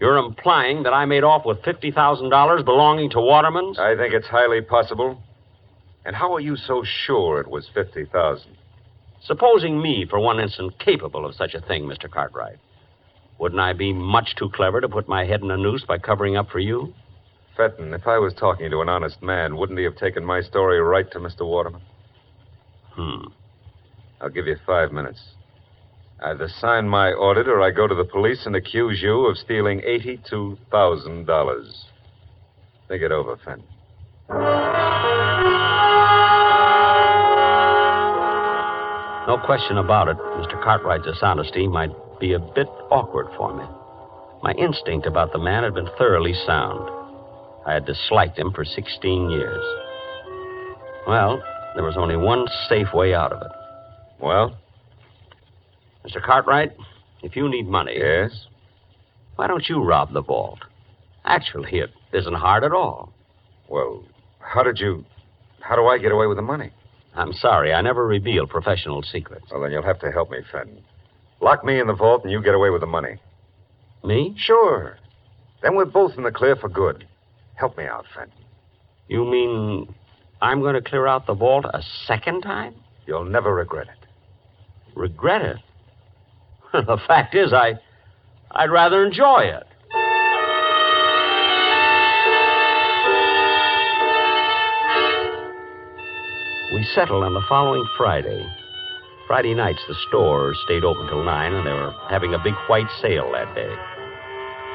You're 0.00 0.18
implying 0.18 0.82
that 0.82 0.92
I 0.92 1.04
made 1.06 1.24
off 1.24 1.46
with 1.46 1.62
$50,000 1.62 2.64
belonging 2.64 3.10
to 3.10 3.20
Waterman's? 3.20 3.78
I 3.78 3.96
think 3.96 4.12
it's 4.12 4.26
highly 4.26 4.60
possible. 4.60 5.22
And 6.04 6.14
how 6.14 6.34
are 6.34 6.40
you 6.40 6.56
so 6.56 6.84
sure 6.84 7.40
it 7.40 7.48
was 7.48 7.68
50000 7.74 8.56
Supposing 9.22 9.80
me, 9.80 10.06
for 10.08 10.20
one 10.20 10.38
instant, 10.38 10.78
capable 10.78 11.26
of 11.26 11.34
such 11.34 11.54
a 11.54 11.60
thing, 11.60 11.84
Mr. 11.84 12.10
Cartwright, 12.10 12.58
wouldn't 13.38 13.60
I 13.60 13.72
be 13.72 13.92
much 13.92 14.34
too 14.36 14.50
clever 14.54 14.80
to 14.80 14.88
put 14.88 15.08
my 15.08 15.24
head 15.24 15.42
in 15.42 15.50
a 15.50 15.56
noose 15.56 15.84
by 15.86 15.98
covering 15.98 16.36
up 16.36 16.50
for 16.50 16.58
you? 16.58 16.94
Fenton, 17.56 17.94
if 17.94 18.06
I 18.06 18.18
was 18.18 18.34
talking 18.34 18.70
to 18.70 18.80
an 18.80 18.88
honest 18.88 19.22
man, 19.22 19.56
wouldn't 19.56 19.78
he 19.78 19.84
have 19.84 19.96
taken 19.96 20.24
my 20.24 20.40
story 20.40 20.80
right 20.80 21.10
to 21.12 21.18
Mr. 21.18 21.46
Waterman? 21.46 21.82
Hmm. 22.92 23.24
I'll 24.20 24.30
give 24.30 24.46
you 24.46 24.56
five 24.66 24.92
minutes. 24.92 25.20
Either 26.22 26.48
sign 26.60 26.88
my 26.88 27.10
audit 27.10 27.46
or 27.46 27.60
I 27.60 27.70
go 27.70 27.86
to 27.86 27.94
the 27.94 28.04
police 28.04 28.46
and 28.46 28.56
accuse 28.56 29.02
you 29.02 29.26
of 29.26 29.36
stealing 29.36 29.80
$82,000. 29.80 31.66
Think 32.88 33.02
it 33.02 33.12
over, 33.12 33.36
Fenton. 33.44 33.64
No 39.26 39.38
question 39.44 39.78
about 39.78 40.08
it, 40.08 40.16
Mr. 40.16 40.62
Cartwright's 40.62 41.04
dishonesty 41.04 41.66
might 41.66 41.90
be 42.18 42.32
a 42.32 42.38
bit 42.38 42.68
awkward 42.90 43.26
for 43.36 43.54
me. 43.56 43.64
My 44.42 44.52
instinct 44.52 45.06
about 45.06 45.32
the 45.32 45.38
man 45.38 45.64
had 45.64 45.74
been 45.74 45.88
thoroughly 45.98 46.34
sound. 46.46 46.90
I 47.66 47.74
had 47.74 47.86
disliked 47.86 48.38
him 48.38 48.52
for 48.52 48.64
16 48.64 49.30
years. 49.30 49.64
Well, 51.06 51.42
there 51.74 51.84
was 51.84 51.96
only 51.96 52.16
one 52.16 52.46
safe 52.68 52.88
way 52.94 53.14
out 53.14 53.32
of 53.32 53.42
it. 53.42 53.52
Well? 54.20 54.56
Mr. 56.06 56.22
Cartwright, 56.22 56.72
if 57.22 57.34
you 57.36 57.48
need 57.48 57.66
money. 57.66 57.94
Yes? 57.96 58.46
Why 59.36 59.46
don't 59.46 59.68
you 59.68 59.82
rob 59.82 60.12
the 60.12 60.22
vault? 60.22 60.60
Actually, 61.24 61.80
it 61.80 61.90
isn't 62.12 62.34
hard 62.34 62.64
at 62.64 62.72
all. 62.72 63.12
Well, 63.68 64.04
how 64.40 64.62
did 64.62 64.78
you. 64.78 65.04
How 65.60 65.74
do 65.74 65.86
I 65.86 65.98
get 65.98 66.12
away 66.12 66.26
with 66.26 66.36
the 66.36 66.42
money? 66.42 66.70
I'm 67.14 67.32
sorry, 67.32 67.72
I 67.72 67.80
never 67.80 68.06
reveal 68.06 68.46
professional 68.46 69.02
secrets. 69.02 69.46
Well, 69.50 69.62
then 69.62 69.72
you'll 69.72 69.82
have 69.82 69.98
to 70.00 70.12
help 70.12 70.30
me, 70.30 70.38
Fenton. 70.52 70.84
Lock 71.40 71.64
me 71.64 71.78
in 71.80 71.86
the 71.86 71.94
vault 71.94 72.22
and 72.22 72.32
you 72.32 72.42
get 72.42 72.54
away 72.54 72.70
with 72.70 72.80
the 72.80 72.86
money. 72.86 73.20
Me? 74.04 74.34
Sure. 74.38 74.98
Then 75.62 75.74
we're 75.74 75.84
both 75.84 76.12
in 76.16 76.22
the 76.22 76.30
clear 76.30 76.56
for 76.56 76.68
good. 76.68 77.06
Help 77.54 77.76
me 77.76 77.84
out, 77.84 78.04
Fenton. 78.14 78.32
You 79.08 79.24
mean 79.24 79.94
I'm 80.40 80.60
going 80.60 80.74
to 80.74 80.82
clear 80.82 81.06
out 81.06 81.26
the 81.26 81.34
vault 81.34 81.64
a 81.64 81.82
second 82.06 82.42
time? 82.42 82.74
You'll 83.06 83.24
never 83.24 83.54
regret 83.54 83.88
it. 83.88 84.08
Regret 84.96 85.42
it? 85.42 85.56
the 86.86 86.98
fact 87.06 87.34
is, 87.34 87.52
I, 87.52 87.78
I'd 88.50 88.70
rather 88.70 89.04
enjoy 89.04 89.42
it. 89.42 89.64
We 96.74 96.84
settled 96.94 97.24
on 97.24 97.32
the 97.32 97.42
following 97.48 97.86
Friday. 97.96 98.46
Friday 99.26 99.54
nights, 99.54 99.82
the 99.88 99.94
store 100.08 100.54
stayed 100.64 100.84
open 100.84 101.08
till 101.08 101.24
9, 101.24 101.52
and 101.52 101.66
they 101.66 101.72
were 101.72 101.92
having 102.08 102.34
a 102.34 102.38
big 102.38 102.54
white 102.68 102.88
sale 103.00 103.30
that 103.32 103.52
day. 103.54 103.74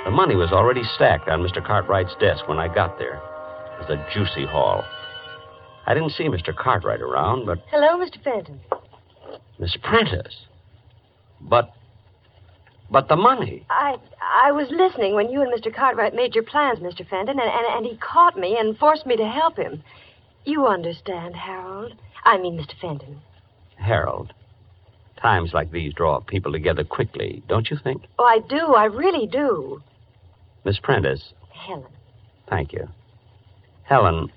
The 0.03 0.11
money 0.11 0.35
was 0.35 0.51
already 0.51 0.83
stacked 0.83 1.29
on 1.29 1.41
Mr. 1.41 1.65
Cartwright's 1.65 2.15
desk 2.19 2.47
when 2.47 2.59
I 2.59 2.73
got 2.73 2.97
there. 2.97 3.15
It 3.79 3.87
was 3.87 3.89
a 3.89 4.07
juicy 4.13 4.45
haul. 4.45 4.83
I 5.85 5.93
didn't 5.93 6.11
see 6.11 6.25
Mr. 6.25 6.55
Cartwright 6.55 7.01
around, 7.01 7.45
but 7.45 7.59
Hello, 7.69 7.97
Mr. 8.03 8.21
Fenton. 8.21 8.59
Miss 9.57 9.77
Prentice. 9.81 10.45
But. 11.39 11.71
But 12.89 13.07
the 13.07 13.15
money. 13.15 13.65
I 13.69 13.95
I 14.21 14.51
was 14.51 14.67
listening 14.69 15.15
when 15.15 15.29
you 15.29 15.41
and 15.41 15.53
Mr. 15.53 15.73
Cartwright 15.73 16.13
made 16.13 16.35
your 16.35 16.43
plans, 16.43 16.79
Mr. 16.79 17.07
Fenton, 17.07 17.39
and, 17.39 17.49
and, 17.49 17.65
and 17.69 17.85
he 17.85 17.95
caught 17.97 18.37
me 18.37 18.57
and 18.57 18.77
forced 18.77 19.05
me 19.05 19.15
to 19.15 19.25
help 19.25 19.55
him. 19.55 19.81
You 20.43 20.67
understand, 20.67 21.35
Harold. 21.35 21.93
I 22.25 22.37
mean, 22.37 22.57
Mr. 22.57 22.77
Fenton. 22.81 23.21
Harold. 23.77 24.33
Times 25.21 25.51
like 25.53 25.71
these 25.71 25.93
draw 25.93 26.19
people 26.19 26.51
together 26.51 26.83
quickly, 26.83 27.43
don't 27.47 27.69
you 27.69 27.77
think? 27.83 28.03
Oh, 28.17 28.25
I 28.25 28.39
do. 28.47 28.73
I 28.73 28.85
really 28.85 29.27
do. 29.27 29.81
Miss 30.65 30.79
Prentice. 30.79 31.33
Helen. 31.53 31.85
Thank 32.49 32.73
you. 32.73 32.87
Helen. 33.83 34.31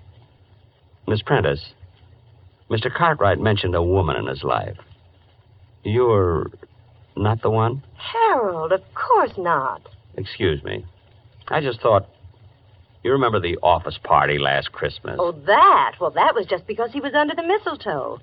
Miss 1.09 1.23
Prentice. 1.23 1.73
Mr. 2.71 2.95
Cartwright 2.95 3.39
mentioned 3.41 3.75
a 3.75 3.83
woman 3.83 4.17
in 4.17 4.27
his 4.27 4.43
life. 4.43 4.77
You're 5.85 6.51
not 7.17 7.43
the 7.43 7.51
one? 7.51 7.83
Harold, 7.97 8.73
of 8.73 8.83
course 8.95 9.33
not. 9.39 9.83
Excuse 10.17 10.63
me. 10.65 10.85
I 11.49 11.61
just 11.61 11.81
thought. 11.81 12.09
You 13.03 13.13
remember 13.13 13.39
the 13.39 13.59
office 13.63 13.99
party 14.03 14.39
last 14.39 14.73
Christmas? 14.73 15.17
Oh, 15.19 15.33
that? 15.47 15.97
Well, 16.01 16.11
that 16.13 16.35
was 16.35 16.47
just 16.47 16.67
because 16.67 16.91
he 16.91 17.01
was 17.01 17.13
under 17.15 17.35
the 17.35 17.43
mistletoe. 17.43 18.19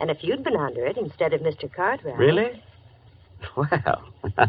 And 0.00 0.10
if 0.10 0.18
you'd 0.22 0.42
been 0.44 0.56
under 0.56 0.86
it 0.86 0.96
instead 0.96 1.32
of 1.32 1.40
Mr. 1.40 1.72
Cartwright. 1.72 2.18
Really? 2.18 2.62
Well. 3.56 4.08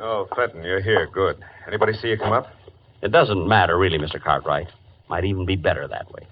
Oh, 0.00 0.26
Fenton, 0.34 0.64
you're 0.64 0.80
here. 0.80 1.06
Good. 1.06 1.38
Anybody 1.68 1.92
see 1.92 2.08
you 2.08 2.18
come 2.18 2.32
up? 2.32 2.48
it 3.02 3.12
doesn't 3.12 3.46
matter, 3.46 3.78
really, 3.78 3.98
Mr. 3.98 4.20
Cartwright. 4.20 4.66
Might 5.08 5.24
even 5.24 5.46
be 5.46 5.54
better 5.54 5.86
that 5.86 6.10
way. 6.12 6.26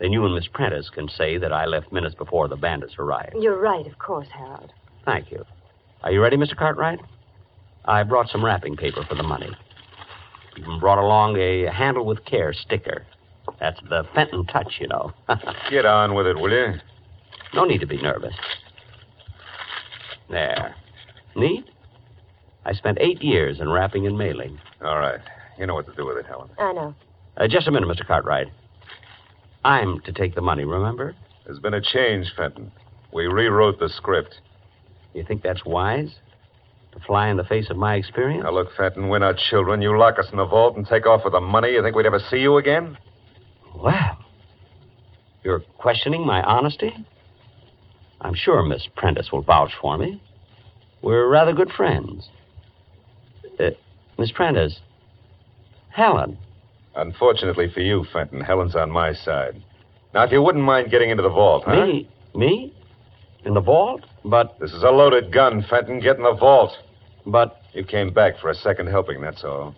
Then 0.00 0.12
you 0.12 0.24
and 0.24 0.34
Miss 0.34 0.48
Prentice 0.52 0.90
can 0.90 1.08
say 1.08 1.38
that 1.38 1.52
I 1.52 1.66
left 1.66 1.92
minutes 1.92 2.16
before 2.16 2.48
the 2.48 2.56
bandits 2.56 2.94
arrived. 2.98 3.34
You're 3.38 3.58
right, 3.60 3.86
of 3.86 3.98
course, 3.98 4.26
Harold. 4.36 4.72
Thank 5.04 5.30
you. 5.30 5.44
Are 6.02 6.10
you 6.10 6.20
ready, 6.20 6.36
Mr. 6.36 6.56
Cartwright? 6.56 6.98
I 7.84 8.02
brought 8.02 8.28
some 8.28 8.44
wrapping 8.44 8.76
paper 8.76 9.04
for 9.08 9.14
the 9.14 9.22
money. 9.22 9.50
Even 10.56 10.80
brought 10.80 10.98
along 10.98 11.36
a 11.36 11.66
handle 11.70 12.04
with 12.04 12.24
care 12.24 12.52
sticker. 12.52 13.06
That's 13.60 13.80
the 13.88 14.04
Fenton 14.14 14.46
touch, 14.46 14.74
you 14.80 14.88
know. 14.88 15.12
Get 15.70 15.86
on 15.86 16.14
with 16.14 16.26
it, 16.26 16.36
will 16.38 16.50
you? 16.50 16.74
no 17.54 17.64
need 17.64 17.80
to 17.80 17.86
be 17.86 18.00
nervous. 18.00 18.34
There. 20.28 20.74
Neat? 21.34 21.64
I 22.64 22.72
spent 22.72 22.98
eight 23.00 23.22
years 23.22 23.60
in 23.60 23.70
wrapping 23.70 24.06
and 24.06 24.18
mailing. 24.18 24.58
All 24.84 24.98
right. 24.98 25.20
You 25.58 25.66
know 25.66 25.74
what 25.74 25.86
to 25.86 25.94
do 25.94 26.04
with 26.04 26.18
it, 26.18 26.26
Helen. 26.26 26.50
I 26.58 26.72
know. 26.72 26.94
Uh, 27.36 27.46
just 27.48 27.68
a 27.68 27.70
minute, 27.70 27.88
Mr. 27.88 28.06
Cartwright. 28.06 28.48
I'm 29.64 30.00
to 30.00 30.12
take 30.12 30.34
the 30.34 30.42
money, 30.42 30.64
remember? 30.64 31.14
There's 31.44 31.58
been 31.58 31.74
a 31.74 31.80
change, 31.80 32.32
Fenton. 32.36 32.72
We 33.12 33.26
rewrote 33.26 33.78
the 33.78 33.88
script. 33.88 34.40
You 35.14 35.24
think 35.24 35.42
that's 35.42 35.64
wise? 35.64 36.16
To 36.92 37.00
fly 37.06 37.28
in 37.28 37.36
the 37.36 37.44
face 37.44 37.70
of 37.70 37.76
my 37.76 37.94
experience? 37.94 38.44
Now, 38.44 38.52
look, 38.52 38.68
Fenton, 38.76 39.08
we're 39.08 39.18
not 39.18 39.36
children. 39.36 39.80
You 39.80 39.96
lock 39.98 40.18
us 40.18 40.26
in 40.30 40.38
the 40.38 40.46
vault 40.46 40.76
and 40.76 40.86
take 40.86 41.06
off 41.06 41.22
with 41.24 41.32
the 41.32 41.40
money. 41.40 41.72
You 41.72 41.82
think 41.82 41.94
we'd 41.94 42.06
ever 42.06 42.20
see 42.30 42.38
you 42.38 42.56
again? 42.58 42.98
Well, 43.76 44.18
you're 45.44 45.60
questioning 45.78 46.26
my 46.26 46.42
honesty? 46.42 46.92
I'm 48.20 48.34
sure 48.34 48.62
Miss 48.62 48.88
Prentice 48.96 49.30
will 49.30 49.42
vouch 49.42 49.72
for 49.80 49.98
me. 49.98 50.20
We're 51.02 51.28
rather 51.28 51.52
good 51.52 51.70
friends. 51.70 52.28
Uh, 53.60 53.70
Miss 54.18 54.32
Prentice, 54.32 54.80
Helen. 55.90 56.38
Unfortunately 56.96 57.70
for 57.72 57.80
you, 57.80 58.04
Fenton, 58.12 58.40
Helen's 58.40 58.74
on 58.74 58.90
my 58.90 59.12
side. 59.12 59.62
Now, 60.14 60.24
if 60.24 60.32
you 60.32 60.40
wouldn't 60.42 60.64
mind 60.64 60.90
getting 60.90 61.10
into 61.10 61.22
the 61.22 61.28
vault, 61.28 61.64
huh? 61.66 61.84
Me? 61.86 62.08
Me? 62.34 62.72
In 63.44 63.52
the 63.54 63.60
vault? 63.60 64.00
But, 64.24 64.58
This 64.58 64.72
is 64.72 64.82
a 64.82 64.88
loaded 64.90 65.32
gun, 65.32 65.64
Fenton. 65.68 66.00
Get 66.00 66.16
in 66.16 66.22
the 66.22 66.34
vault. 66.34 66.72
but, 67.26 67.60
You 67.74 67.84
came 67.84 68.12
back 68.12 68.38
for 68.40 68.48
a 68.50 68.54
second 68.54 68.88
helping, 68.88 69.20
that's 69.20 69.44
all. 69.44 69.74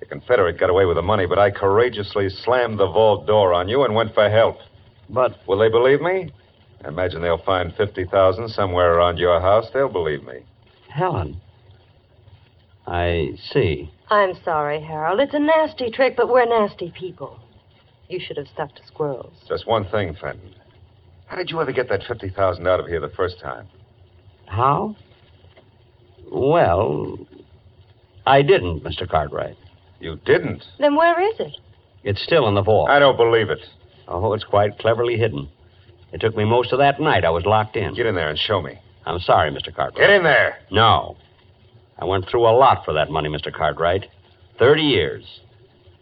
The 0.00 0.06
Confederate 0.06 0.58
got 0.58 0.70
away 0.70 0.84
with 0.84 0.96
the 0.96 1.02
money, 1.02 1.26
but 1.26 1.38
I 1.38 1.50
courageously 1.50 2.28
slammed 2.28 2.78
the 2.78 2.86
vault 2.86 3.26
door 3.26 3.52
on 3.54 3.68
you 3.68 3.84
and 3.84 3.94
went 3.94 4.14
for 4.14 4.28
help. 4.28 4.58
but, 5.08 5.36
Will 5.46 5.58
they 5.58 5.68
believe 5.70 6.00
me? 6.00 6.30
I 6.84 6.88
imagine 6.88 7.22
they'll 7.22 7.38
find 7.38 7.74
50,000 7.74 8.48
somewhere 8.50 8.94
around 8.94 9.18
your 9.18 9.40
house. 9.40 9.66
They'll 9.72 9.88
believe 9.88 10.22
me. 10.24 10.40
Helen. 10.90 11.40
I 12.86 13.30
see. 13.52 13.90
I'm 14.10 14.34
sorry, 14.44 14.80
Harold. 14.80 15.18
It's 15.20 15.34
a 15.34 15.38
nasty 15.38 15.90
trick, 15.90 16.14
but 16.16 16.28
we're 16.28 16.46
nasty 16.46 16.92
people. 16.96 17.40
You 18.08 18.20
should 18.20 18.36
have 18.36 18.46
stuck 18.48 18.74
to 18.76 18.86
squirrels. 18.86 19.32
Just 19.48 19.66
one 19.66 19.86
thing, 19.88 20.14
Fenton. 20.20 20.54
How 21.26 21.36
did 21.36 21.50
you 21.50 21.60
ever 21.60 21.72
get 21.72 21.88
that 21.88 22.04
50,000 22.06 22.66
out 22.68 22.78
of 22.78 22.86
here 22.86 23.00
the 23.00 23.08
first 23.08 23.40
time? 23.40 23.66
How? 24.46 24.94
Well, 26.30 27.18
I 28.24 28.42
didn't, 28.42 28.84
Mr. 28.84 29.08
Cartwright. 29.08 29.56
You 30.00 30.16
didn't. 30.24 30.62
Then 30.78 30.94
where 30.96 31.20
is 31.20 31.40
it? 31.40 31.56
It's 32.04 32.22
still 32.22 32.46
in 32.48 32.54
the 32.54 32.62
vault. 32.62 32.90
I 32.90 32.98
don't 32.98 33.16
believe 33.16 33.50
it. 33.50 33.60
Oh, 34.08 34.32
it's 34.32 34.44
quite 34.44 34.78
cleverly 34.78 35.16
hidden. 35.16 35.48
It 36.12 36.20
took 36.20 36.36
me 36.36 36.44
most 36.44 36.72
of 36.72 36.78
that 36.78 37.00
night. 37.00 37.24
I 37.24 37.30
was 37.30 37.44
locked 37.44 37.76
in. 37.76 37.94
Get 37.94 38.06
in 38.06 38.14
there 38.14 38.28
and 38.28 38.38
show 38.38 38.62
me. 38.62 38.78
I'm 39.04 39.18
sorry, 39.20 39.50
Mr. 39.50 39.74
Cartwright. 39.74 39.96
Get 40.00 40.10
in 40.10 40.22
there. 40.22 40.58
No. 40.70 41.16
I 41.98 42.04
went 42.04 42.28
through 42.28 42.46
a 42.46 42.54
lot 42.56 42.84
for 42.84 42.94
that 42.94 43.10
money, 43.10 43.28
Mr. 43.28 43.52
Cartwright. 43.52 44.06
Thirty 44.58 44.82
years. 44.82 45.24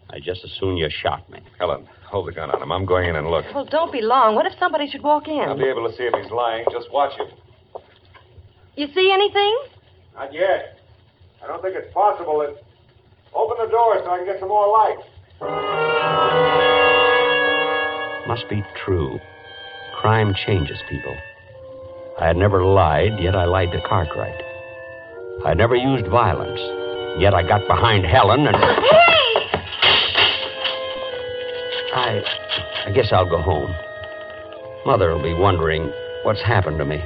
I 0.09 0.19
just 0.19 0.43
as 0.43 0.51
soon 0.59 0.77
you 0.77 0.89
shot 0.89 1.29
me. 1.31 1.39
Helen, 1.57 1.87
hold 2.07 2.27
the 2.27 2.31
gun 2.31 2.51
on 2.51 2.61
him. 2.61 2.71
I'm 2.71 2.85
going 2.85 3.09
in 3.09 3.15
and 3.15 3.27
look. 3.27 3.45
Well, 3.53 3.65
don't 3.65 3.91
be 3.91 4.01
long. 4.01 4.35
What 4.35 4.45
if 4.45 4.53
somebody 4.59 4.87
should 4.89 5.03
walk 5.03 5.27
in? 5.27 5.39
I'll 5.39 5.57
be 5.57 5.65
able 5.65 5.89
to 5.89 5.95
see 5.95 6.03
if 6.03 6.13
he's 6.21 6.31
lying. 6.31 6.65
Just 6.71 6.91
watch 6.91 7.17
him. 7.17 7.27
You 8.75 8.87
see 8.93 9.11
anything? 9.11 9.57
Not 10.15 10.33
yet. 10.33 10.79
I 11.43 11.47
don't 11.47 11.61
think 11.61 11.75
it's 11.75 11.93
possible 11.93 12.39
that. 12.39 12.61
Open 13.35 13.57
the 13.59 13.69
door 13.69 14.01
so 14.03 14.11
I 14.11 14.17
can 14.17 14.25
get 14.25 14.39
some 14.39 14.49
more 14.49 14.67
light. 14.71 14.97
Must 18.27 18.47
be 18.49 18.63
true. 18.85 19.19
Crime 19.99 20.33
changes 20.45 20.79
people. 20.89 21.15
I 22.19 22.27
had 22.27 22.37
never 22.37 22.63
lied, 22.63 23.19
yet 23.19 23.35
I 23.35 23.45
lied 23.45 23.71
to 23.73 23.81
Cartwright. 23.81 24.41
I 25.43 25.49
had 25.49 25.57
never 25.57 25.75
used 25.75 26.07
violence, 26.07 26.59
yet 27.19 27.33
I 27.33 27.43
got 27.43 27.67
behind 27.67 28.05
Helen 28.05 28.47
and. 28.47 28.55
Hey! 28.55 29.15
I. 31.93 32.21
I 32.85 32.91
guess 32.91 33.11
I'll 33.11 33.29
go 33.29 33.41
home. 33.41 33.73
Mother 34.85 35.11
will 35.11 35.23
be 35.23 35.33
wondering 35.33 35.91
what's 36.23 36.41
happened 36.41 36.77
to 36.77 36.85
me. 36.85 37.03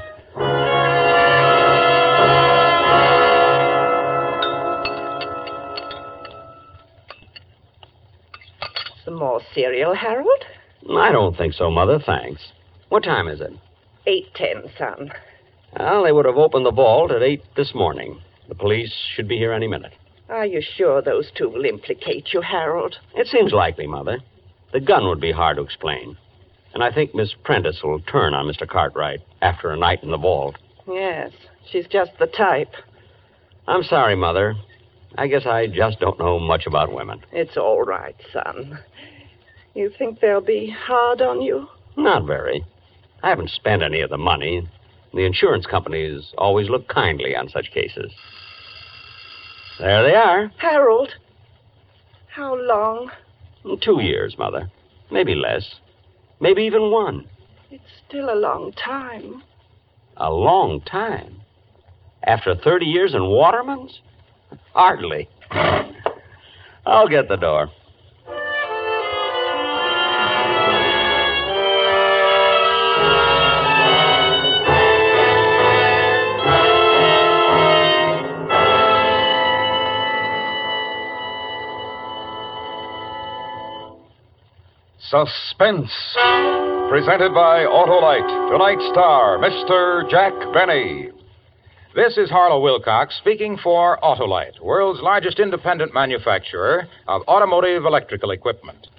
More 9.19 9.41
cereal, 9.53 9.93
Harold? 9.93 10.45
I 10.97 11.11
don't 11.11 11.35
think 11.37 11.53
so, 11.53 11.69
Mother. 11.69 11.99
Thanks. 11.99 12.41
What 12.89 13.03
time 13.03 13.27
is 13.27 13.41
it? 13.41 13.51
Eight 14.07 14.33
ten, 14.33 14.63
son. 14.77 15.11
Well, 15.77 16.03
they 16.03 16.11
would 16.11 16.25
have 16.25 16.37
opened 16.37 16.65
the 16.65 16.71
vault 16.71 17.11
at 17.11 17.21
8 17.21 17.43
this 17.55 17.75
morning. 17.75 18.19
The 18.47 18.55
police 18.55 18.91
should 19.13 19.27
be 19.27 19.37
here 19.37 19.53
any 19.53 19.67
minute. 19.67 19.93
Are 20.29 20.45
you 20.45 20.61
sure 20.61 21.01
those 21.01 21.29
two 21.35 21.49
will 21.49 21.65
implicate 21.65 22.29
you, 22.33 22.41
Harold? 22.41 22.95
It 23.15 23.27
seems 23.27 23.51
likely, 23.51 23.85
Mother. 23.85 24.19
The 24.73 24.79
gun 24.79 25.07
would 25.07 25.21
be 25.21 25.31
hard 25.31 25.57
to 25.57 25.63
explain. 25.63 26.17
And 26.73 26.83
I 26.83 26.91
think 26.91 27.13
Miss 27.13 27.33
Prentice 27.43 27.81
will 27.83 27.99
turn 28.01 28.33
on 28.33 28.45
Mr. 28.47 28.67
Cartwright 28.67 29.19
after 29.41 29.69
a 29.71 29.77
night 29.77 30.01
in 30.03 30.11
the 30.11 30.17
vault. 30.17 30.55
Yes, 30.87 31.31
she's 31.69 31.87
just 31.87 32.11
the 32.19 32.27
type. 32.27 32.73
I'm 33.67 33.83
sorry, 33.83 34.15
Mother. 34.15 34.55
I 35.17 35.27
guess 35.27 35.45
I 35.45 35.67
just 35.67 35.99
don't 35.99 36.19
know 36.19 36.39
much 36.39 36.65
about 36.67 36.93
women. 36.93 37.21
It's 37.31 37.57
all 37.57 37.81
right, 37.81 38.15
son. 38.31 38.79
You 39.73 39.91
think 39.97 40.19
they'll 40.19 40.41
be 40.41 40.69
hard 40.69 41.21
on 41.21 41.41
you? 41.41 41.67
Not 41.97 42.25
very. 42.25 42.65
I 43.23 43.29
haven't 43.29 43.49
spent 43.49 43.83
any 43.83 44.01
of 44.01 44.09
the 44.09 44.17
money. 44.17 44.67
The 45.13 45.25
insurance 45.25 45.65
companies 45.65 46.33
always 46.37 46.69
look 46.69 46.87
kindly 46.87 47.35
on 47.35 47.49
such 47.49 47.71
cases. 47.71 48.11
There 49.79 50.03
they 50.03 50.15
are. 50.15 50.51
Harold, 50.57 51.09
how 52.27 52.55
long? 52.55 53.11
Two 53.81 54.01
years, 54.01 54.37
Mother. 54.37 54.69
Maybe 55.11 55.35
less. 55.35 55.75
Maybe 56.39 56.63
even 56.63 56.91
one. 56.91 57.27
It's 57.71 57.83
still 58.07 58.31
a 58.31 58.35
long 58.35 58.71
time. 58.73 59.43
A 60.17 60.31
long 60.31 60.81
time. 60.81 61.41
After 62.23 62.55
30 62.55 62.85
years 62.85 63.13
in 63.13 63.25
Waterman's? 63.25 63.99
Hardly. 64.73 65.27
I'll 66.85 67.07
get 67.07 67.27
the 67.27 67.37
door. 67.37 67.69
Suspense. 85.09 85.91
Presented 86.89 87.33
by 87.33 87.65
Autolite. 87.65 88.51
Tonight's 88.51 88.87
star, 88.91 89.39
Mr. 89.39 90.07
Jack 90.09 90.33
Benny. 90.53 91.09
This 91.95 92.19
is 92.19 92.29
Harlow 92.29 92.61
Wilcox 92.61 93.17
speaking 93.17 93.57
for 93.57 93.97
Autolite, 94.03 94.59
world's 94.61 95.01
largest 95.01 95.39
independent 95.39 95.91
manufacturer 95.91 96.87
of 97.07 97.23
automotive 97.27 97.83
electrical 97.83 98.29
equipment. 98.29 98.89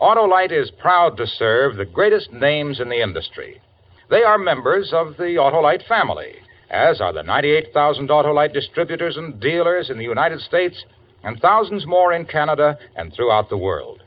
Autolite 0.00 0.52
is 0.52 0.70
proud 0.70 1.16
to 1.16 1.26
serve 1.26 1.74
the 1.74 1.84
greatest 1.84 2.32
names 2.32 2.78
in 2.78 2.90
the 2.90 3.02
industry. 3.02 3.60
They 4.08 4.22
are 4.22 4.38
members 4.38 4.92
of 4.92 5.16
the 5.16 5.34
Autolite 5.34 5.84
family, 5.88 6.36
as 6.70 7.00
are 7.00 7.12
the 7.12 7.24
98,000 7.24 8.08
Autolite 8.08 8.52
distributors 8.52 9.16
and 9.16 9.40
dealers 9.40 9.90
in 9.90 9.98
the 9.98 10.04
United 10.04 10.40
States 10.40 10.84
and 11.24 11.40
thousands 11.40 11.86
more 11.86 12.12
in 12.12 12.24
Canada 12.24 12.78
and 12.94 13.12
throughout 13.12 13.48
the 13.48 13.58
world. 13.58 14.00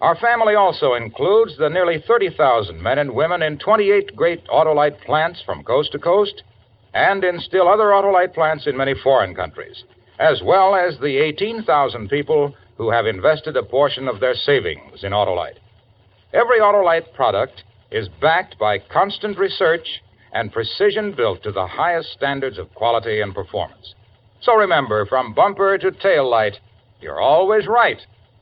Our 0.00 0.16
family 0.16 0.56
also 0.56 0.94
includes 0.94 1.56
the 1.56 1.68
nearly 1.68 2.02
30,000 2.04 2.82
men 2.82 2.98
and 2.98 3.14
women 3.14 3.40
in 3.40 3.56
28 3.56 4.16
great 4.16 4.44
Autolite 4.48 5.00
plants 5.02 5.40
from 5.46 5.62
coast 5.62 5.92
to 5.92 6.00
coast 6.00 6.42
and 6.98 7.22
in 7.22 7.38
still 7.38 7.68
other 7.68 7.90
Autolite 7.90 8.34
plants 8.34 8.66
in 8.66 8.76
many 8.76 8.92
foreign 9.04 9.32
countries, 9.32 9.84
as 10.18 10.42
well 10.42 10.74
as 10.74 10.98
the 10.98 11.18
18,000 11.18 12.08
people 12.08 12.56
who 12.76 12.90
have 12.90 13.06
invested 13.06 13.56
a 13.56 13.62
portion 13.62 14.08
of 14.08 14.18
their 14.18 14.34
savings 14.34 15.04
in 15.04 15.12
Autolite. 15.12 15.58
Every 16.32 16.58
Autolite 16.58 17.14
product 17.14 17.62
is 17.92 18.08
backed 18.20 18.58
by 18.58 18.80
constant 18.80 19.38
research 19.38 20.02
and 20.32 20.52
precision 20.52 21.14
built 21.16 21.42
to 21.44 21.52
the 21.52 21.68
highest 21.68 22.10
standards 22.12 22.58
of 22.58 22.74
quality 22.74 23.20
and 23.20 23.32
performance. 23.32 23.94
So 24.40 24.54
remember, 24.56 25.06
from 25.06 25.34
bumper 25.34 25.78
to 25.78 25.92
tail 25.92 26.28
light, 26.28 26.54
you're 27.00 27.20
always 27.20 27.66
right 27.68 27.98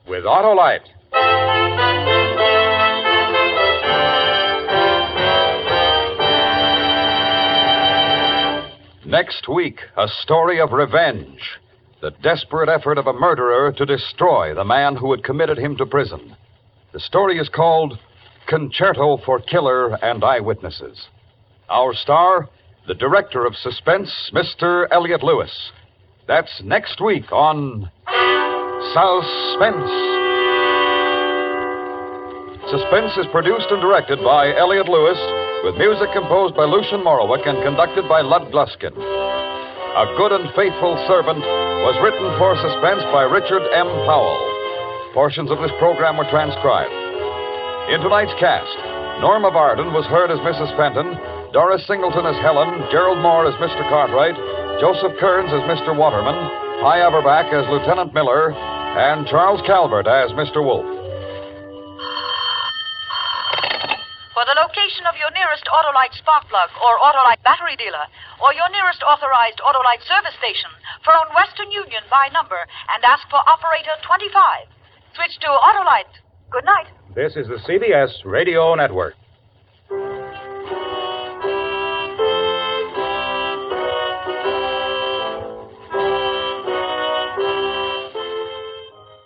with 0.07 0.23
Autolite. 0.23 2.16
Next 9.07 9.47
week, 9.47 9.79
a 9.95 10.09
story 10.21 10.59
of 10.59 10.73
revenge. 10.73 11.39
The 12.01 12.11
desperate 12.21 12.67
effort 12.67 12.97
of 12.97 13.07
a 13.07 13.13
murderer 13.13 13.71
to 13.71 13.85
destroy 13.85 14.53
the 14.53 14.65
man 14.65 14.97
who 14.97 15.11
had 15.11 15.23
committed 15.23 15.57
him 15.57 15.77
to 15.77 15.85
prison. 15.85 16.35
The 16.91 16.99
story 16.99 17.39
is 17.39 17.47
called 17.47 17.97
Concerto 18.49 19.15
for 19.25 19.39
Killer 19.39 19.95
and 20.03 20.25
Eyewitnesses. 20.25 21.07
Our 21.69 21.93
star, 21.93 22.49
the 22.85 22.95
director 22.95 23.45
of 23.45 23.55
suspense, 23.55 24.11
Mr. 24.33 24.87
Elliot 24.91 25.23
Lewis. 25.23 25.71
That's 26.27 26.61
next 26.65 26.99
week 26.99 27.31
on 27.31 27.89
Suspense. 28.91 29.89
Suspense 32.69 33.17
is 33.17 33.31
produced 33.31 33.67
and 33.71 33.81
directed 33.81 34.19
by 34.21 34.53
Elliot 34.53 34.89
Lewis, 34.89 35.17
with 35.63 35.77
music 35.77 36.13
composed 36.13 36.53
by 36.53 36.65
Lucien 36.65 37.01
Moraweck 37.01 37.47
and 37.47 37.57
conducted 37.65 38.05
by 38.05 38.21
Lud 38.21 38.51
Gluskin. 38.53 38.93
A 38.93 40.05
Good 40.13 40.29
and 40.29 40.45
Faithful 40.53 40.93
Servant 41.09 41.41
was 41.41 41.97
written 42.05 42.29
for 42.37 42.53
Suspense 42.61 43.01
by 43.09 43.25
Richard 43.25 43.65
M. 43.73 43.89
Powell. 44.05 44.37
Portions 45.17 45.49
of 45.49 45.57
this 45.57 45.73
program 45.81 46.17
were 46.17 46.29
transcribed. 46.29 46.93
In 47.89 48.05
tonight's 48.05 48.35
cast, 48.37 48.77
Norma 49.23 49.49
Varden 49.49 49.93
was 49.93 50.05
heard 50.05 50.29
as 50.29 50.37
Mrs. 50.45 50.69
Fenton, 50.77 51.17
Doris 51.53 51.81
Singleton 51.89 52.29
as 52.29 52.37
Helen, 52.45 52.85
Gerald 52.93 53.17
Mohr 53.17 53.49
as 53.49 53.57
Mr. 53.57 53.81
Cartwright, 53.89 54.37
Joseph 54.77 55.17
Kearns 55.17 55.49
as 55.49 55.65
Mr. 55.65 55.97
Waterman, 55.97 56.37
Hy 56.85 57.01
Averback 57.01 57.49
as 57.49 57.65
Lieutenant 57.73 58.13
Miller, 58.13 58.53
and 58.53 59.25
Charles 59.25 59.61
Calvert 59.65 60.05
as 60.05 60.29
Mr. 60.37 60.61
Wolf. 60.61 60.85
For 64.37 64.45
the 64.45 64.61
location 64.61 65.09
of 65.09 65.17
your 65.17 65.33
nearest 65.33 65.65
Autolite 65.65 66.13
spark 66.13 66.45
plug 66.45 66.69
or 66.77 67.01
Autolite 67.01 67.41
battery 67.41 67.73
dealer, 67.73 68.05
or 68.37 68.53
your 68.53 68.69
nearest 68.69 69.01
authorized 69.01 69.57
Autolite 69.65 70.05
service 70.05 70.37
station, 70.37 70.69
phone 71.01 71.33
Western 71.33 71.73
Union 71.73 72.05
by 72.05 72.29
number 72.29 72.61
and 72.61 73.01
ask 73.01 73.25
for 73.33 73.41
operator 73.49 73.97
25. 74.05 74.69
Switch 75.17 75.41
to 75.41 75.49
Autolite. 75.49 76.21
Good 76.53 76.69
night. 76.69 76.85
This 77.17 77.33
is 77.33 77.49
the 77.49 77.57
CBS 77.65 78.13
Radio 78.29 78.75
Network. 78.75 79.15